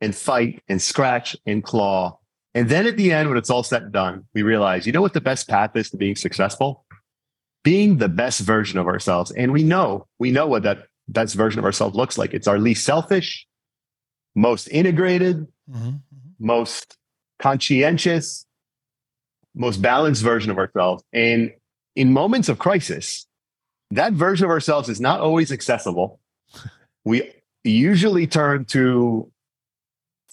[0.01, 2.19] and fight and scratch and claw.
[2.53, 5.01] And then at the end, when it's all said and done, we realize, you know
[5.01, 6.85] what the best path is to being successful?
[7.63, 9.31] Being the best version of ourselves.
[9.31, 12.33] And we know, we know what that best version of ourselves looks like.
[12.33, 13.47] It's our least selfish,
[14.35, 15.87] most integrated, mm-hmm.
[15.87, 15.97] mm-hmm.
[16.39, 16.97] most
[17.39, 18.45] conscientious,
[19.55, 21.03] most balanced version of ourselves.
[21.13, 21.51] And
[21.95, 23.27] in moments of crisis,
[23.91, 26.19] that version of ourselves is not always accessible.
[27.05, 27.31] we
[27.63, 29.31] usually turn to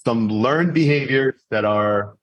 [0.03, 2.17] some learned behaviors that are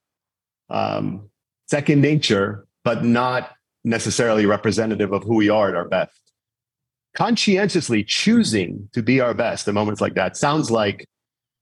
[0.69, 1.31] um,
[1.69, 3.53] second nature, but not
[3.89, 6.21] necessarily representative of who we are at our best.
[7.17, 11.09] Conscientiously choosing to be our best in moments like that sounds like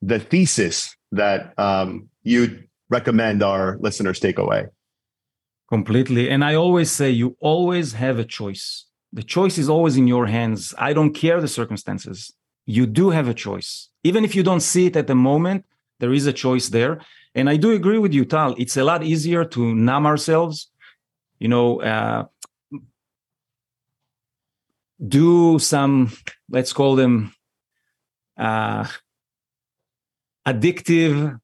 [0.03, 4.66] the thesis that um, you'd recommend our listeners take away.
[5.68, 6.29] Completely.
[6.29, 8.85] And I always say you always have a choice.
[9.12, 10.74] The choice is always in your hands.
[10.79, 12.33] I don't care the circumstances.
[12.66, 13.89] You do have a choice.
[14.05, 15.64] Even if you don't see it at the moment,
[16.01, 17.01] there is a choice there.
[17.35, 18.55] And I do agree with you, Tal.
[18.59, 20.68] It's a lot easier to numb ourselves
[21.39, 22.24] you know uh,
[25.07, 26.12] do some
[26.51, 27.34] let's call them
[28.39, 28.87] uh,
[30.47, 31.39] addictive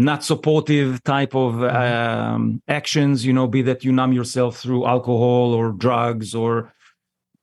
[0.00, 2.34] not supportive type of mm-hmm.
[2.34, 6.72] um, actions, you know, be that you numb yourself through alcohol or drugs or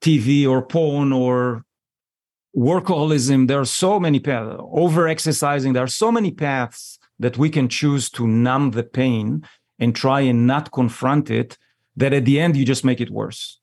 [0.01, 1.63] TV or porn or
[2.55, 3.47] workaholism.
[3.47, 5.73] There are so many paths, over exercising.
[5.73, 9.47] There are so many paths that we can choose to numb the pain
[9.79, 11.57] and try and not confront it
[11.97, 13.59] that at the end you just make it worse.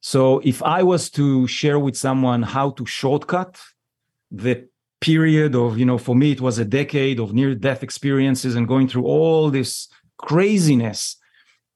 [0.00, 3.60] So if I was to share with someone how to shortcut
[4.30, 4.68] the
[5.00, 8.66] period of, you know, for me, it was a decade of near death experiences and
[8.66, 11.16] going through all this craziness.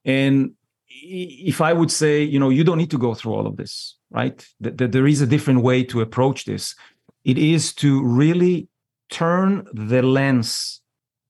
[0.03, 0.53] And
[0.89, 3.97] if I would say, you know, you don't need to go through all of this,
[4.09, 4.45] right?
[4.61, 6.75] That, there is a different way to approach this.
[7.23, 8.69] It is to really
[9.09, 10.81] turn the lens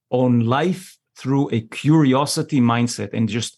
[0.10, 3.57] on life through a curiosity mindset and just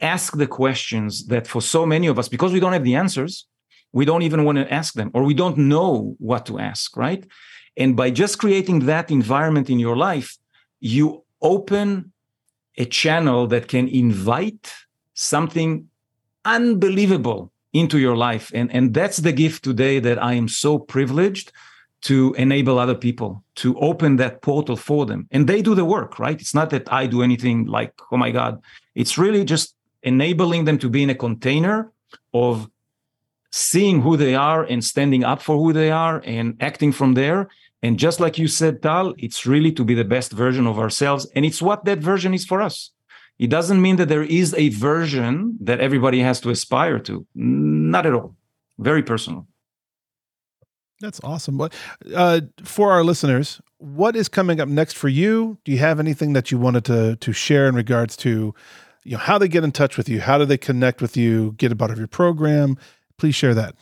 [0.00, 3.46] ask the questions that for so many of us, because we don't have the answers,
[3.92, 7.24] we don't even want to ask them or we don't know what to ask, right?
[7.76, 10.36] And by just creating that environment in your life,
[10.80, 12.12] you open
[12.76, 14.72] a channel that can invite
[15.14, 15.88] something
[16.44, 18.50] unbelievable into your life.
[18.54, 21.52] And, and that's the gift today that I am so privileged
[22.02, 25.26] to enable other people to open that portal for them.
[25.30, 26.38] And they do the work, right?
[26.40, 28.62] It's not that I do anything like, oh my God.
[28.94, 29.74] It's really just
[30.04, 31.90] enabling them to be in a container
[32.32, 32.70] of
[33.50, 37.48] seeing who they are and standing up for who they are and acting from there.
[37.82, 41.26] And just like you said, Tal, it's really to be the best version of ourselves.
[41.34, 42.90] And it's what that version is for us.
[43.38, 47.26] It doesn't mean that there is a version that everybody has to aspire to.
[47.34, 48.34] Not at all.
[48.78, 49.46] Very personal.
[51.00, 51.58] That's awesome.
[51.58, 51.74] But
[52.14, 55.58] uh, for our listeners, what is coming up next for you?
[55.64, 58.54] Do you have anything that you wanted to to share in regards to,
[59.04, 60.20] you know, how they get in touch with you?
[60.20, 61.52] How do they connect with you?
[61.52, 62.76] Get a part of your program?
[63.18, 63.74] Please share that.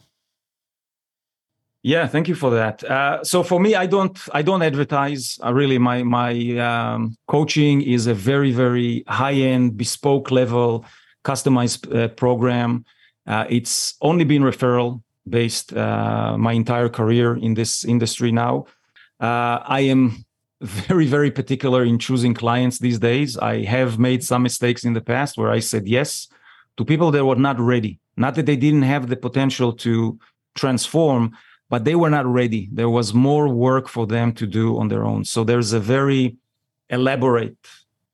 [1.85, 2.85] Yeah, thank you for that.
[2.85, 5.39] Uh, so for me, I don't I don't advertise.
[5.45, 10.85] Uh, really, my my um, coaching is a very very high end, bespoke level,
[11.25, 12.85] customized uh, program.
[13.27, 18.67] Uh, it's only been referral based uh, my entire career in this industry now.
[19.21, 20.25] Uh, I am
[20.63, 23.37] very very particular in choosing clients these days.
[23.37, 26.29] I have made some mistakes in the past where I said yes
[26.77, 27.99] to people that were not ready.
[28.17, 30.19] Not that they didn't have the potential to
[30.55, 31.33] transform
[31.73, 32.69] but they were not ready.
[32.71, 35.25] There was more work for them to do on their own.
[35.25, 36.37] So there's a very
[36.91, 37.57] elaborate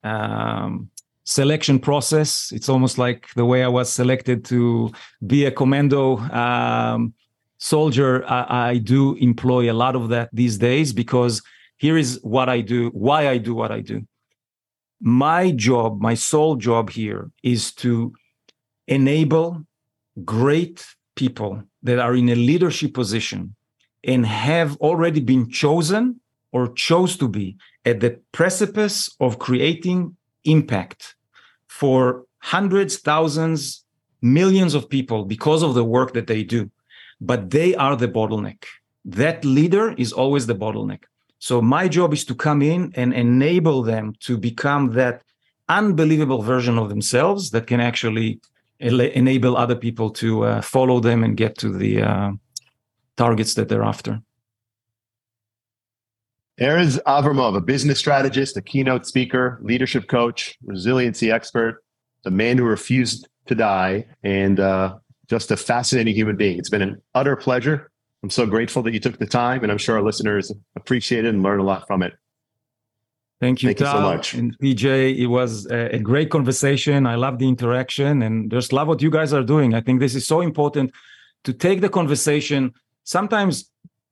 [0.05, 0.91] um,
[1.25, 2.53] selection process.
[2.53, 4.93] It's almost like the way I was selected to
[5.27, 7.15] be a commando um,
[7.59, 8.25] soldier.
[8.29, 11.43] I, I do employ a lot of that these days because
[11.79, 14.07] here is what I do, why I do what I do.
[15.01, 18.13] My job, my sole job here is to
[18.89, 19.65] enable
[20.25, 23.55] great people that are in a leadership position
[24.05, 26.21] and have already been chosen
[26.53, 31.15] or chose to be at the precipice of creating impact
[31.69, 33.85] for hundreds, thousands,
[34.21, 36.71] millions of people because of the work that they do.
[37.21, 38.65] But they are the bottleneck.
[39.05, 41.05] That leader is always the bottleneck.
[41.39, 45.23] So my job is to come in and enable them to become that
[45.69, 48.41] unbelievable version of themselves that can actually
[48.81, 52.33] enable other people to uh, follow them and get to the uh,
[53.17, 54.21] targets that they're after.
[56.61, 61.85] Erez Avramov, a business strategist, a keynote speaker, leadership coach, resiliency expert,
[62.25, 64.97] the man who refused to die, and uh,
[65.29, 66.59] just a fascinating human being.
[66.59, 67.91] It's been an utter pleasure.
[68.23, 71.35] I'm so grateful that you took the time, and I'm sure our listeners appreciate it
[71.35, 72.15] and learn a lot from it.
[73.41, 73.87] Thank you, Thank Tal.
[73.87, 74.35] you so much.
[74.35, 77.07] And PJ, it was a, a great conversation.
[77.07, 79.75] I love the interaction and just love what you guys are doing.
[79.75, 80.93] I think this is so important
[81.45, 83.71] to take the conversation sometimes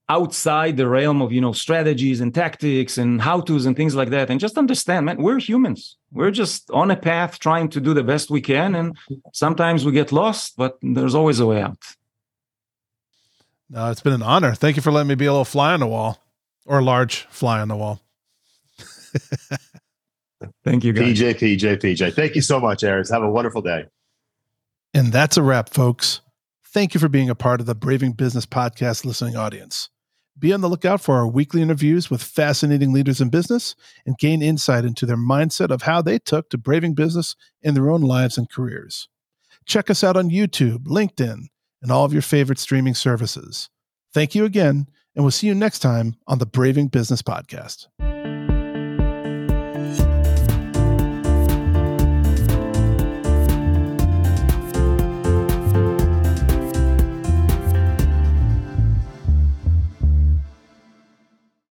[0.09, 4.11] outside the realm of you know strategies and tactics and how to's and things like
[4.11, 7.93] that and just understand man we're humans we're just on a path trying to do
[7.93, 8.97] the best we can and
[9.33, 11.83] sometimes we get lost but there's always a way out
[13.69, 15.81] no it's been an honor thank you for letting me be a little fly on
[15.81, 16.23] the wall
[16.65, 18.01] or a large fly on the wall
[20.65, 21.19] Thank you, guys.
[21.19, 22.15] PJ, PJ, PJ.
[22.15, 23.11] Thank you so much, Erez.
[23.11, 23.87] Have a wonderful day.
[24.95, 26.21] And that's a wrap, folks.
[26.73, 29.89] Thank you for being a part of the Braving Business Podcast listening audience.
[30.39, 34.43] Be on the lookout for our weekly interviews with fascinating leaders in business and gain
[34.43, 38.37] insight into their mindset of how they took to braving business in their own lives
[38.37, 39.09] and careers.
[39.65, 41.47] Check us out on YouTube, LinkedIn,
[41.83, 43.69] and all of your favorite streaming services.
[44.13, 47.87] Thank you again, and we'll see you next time on the Braving Business Podcast.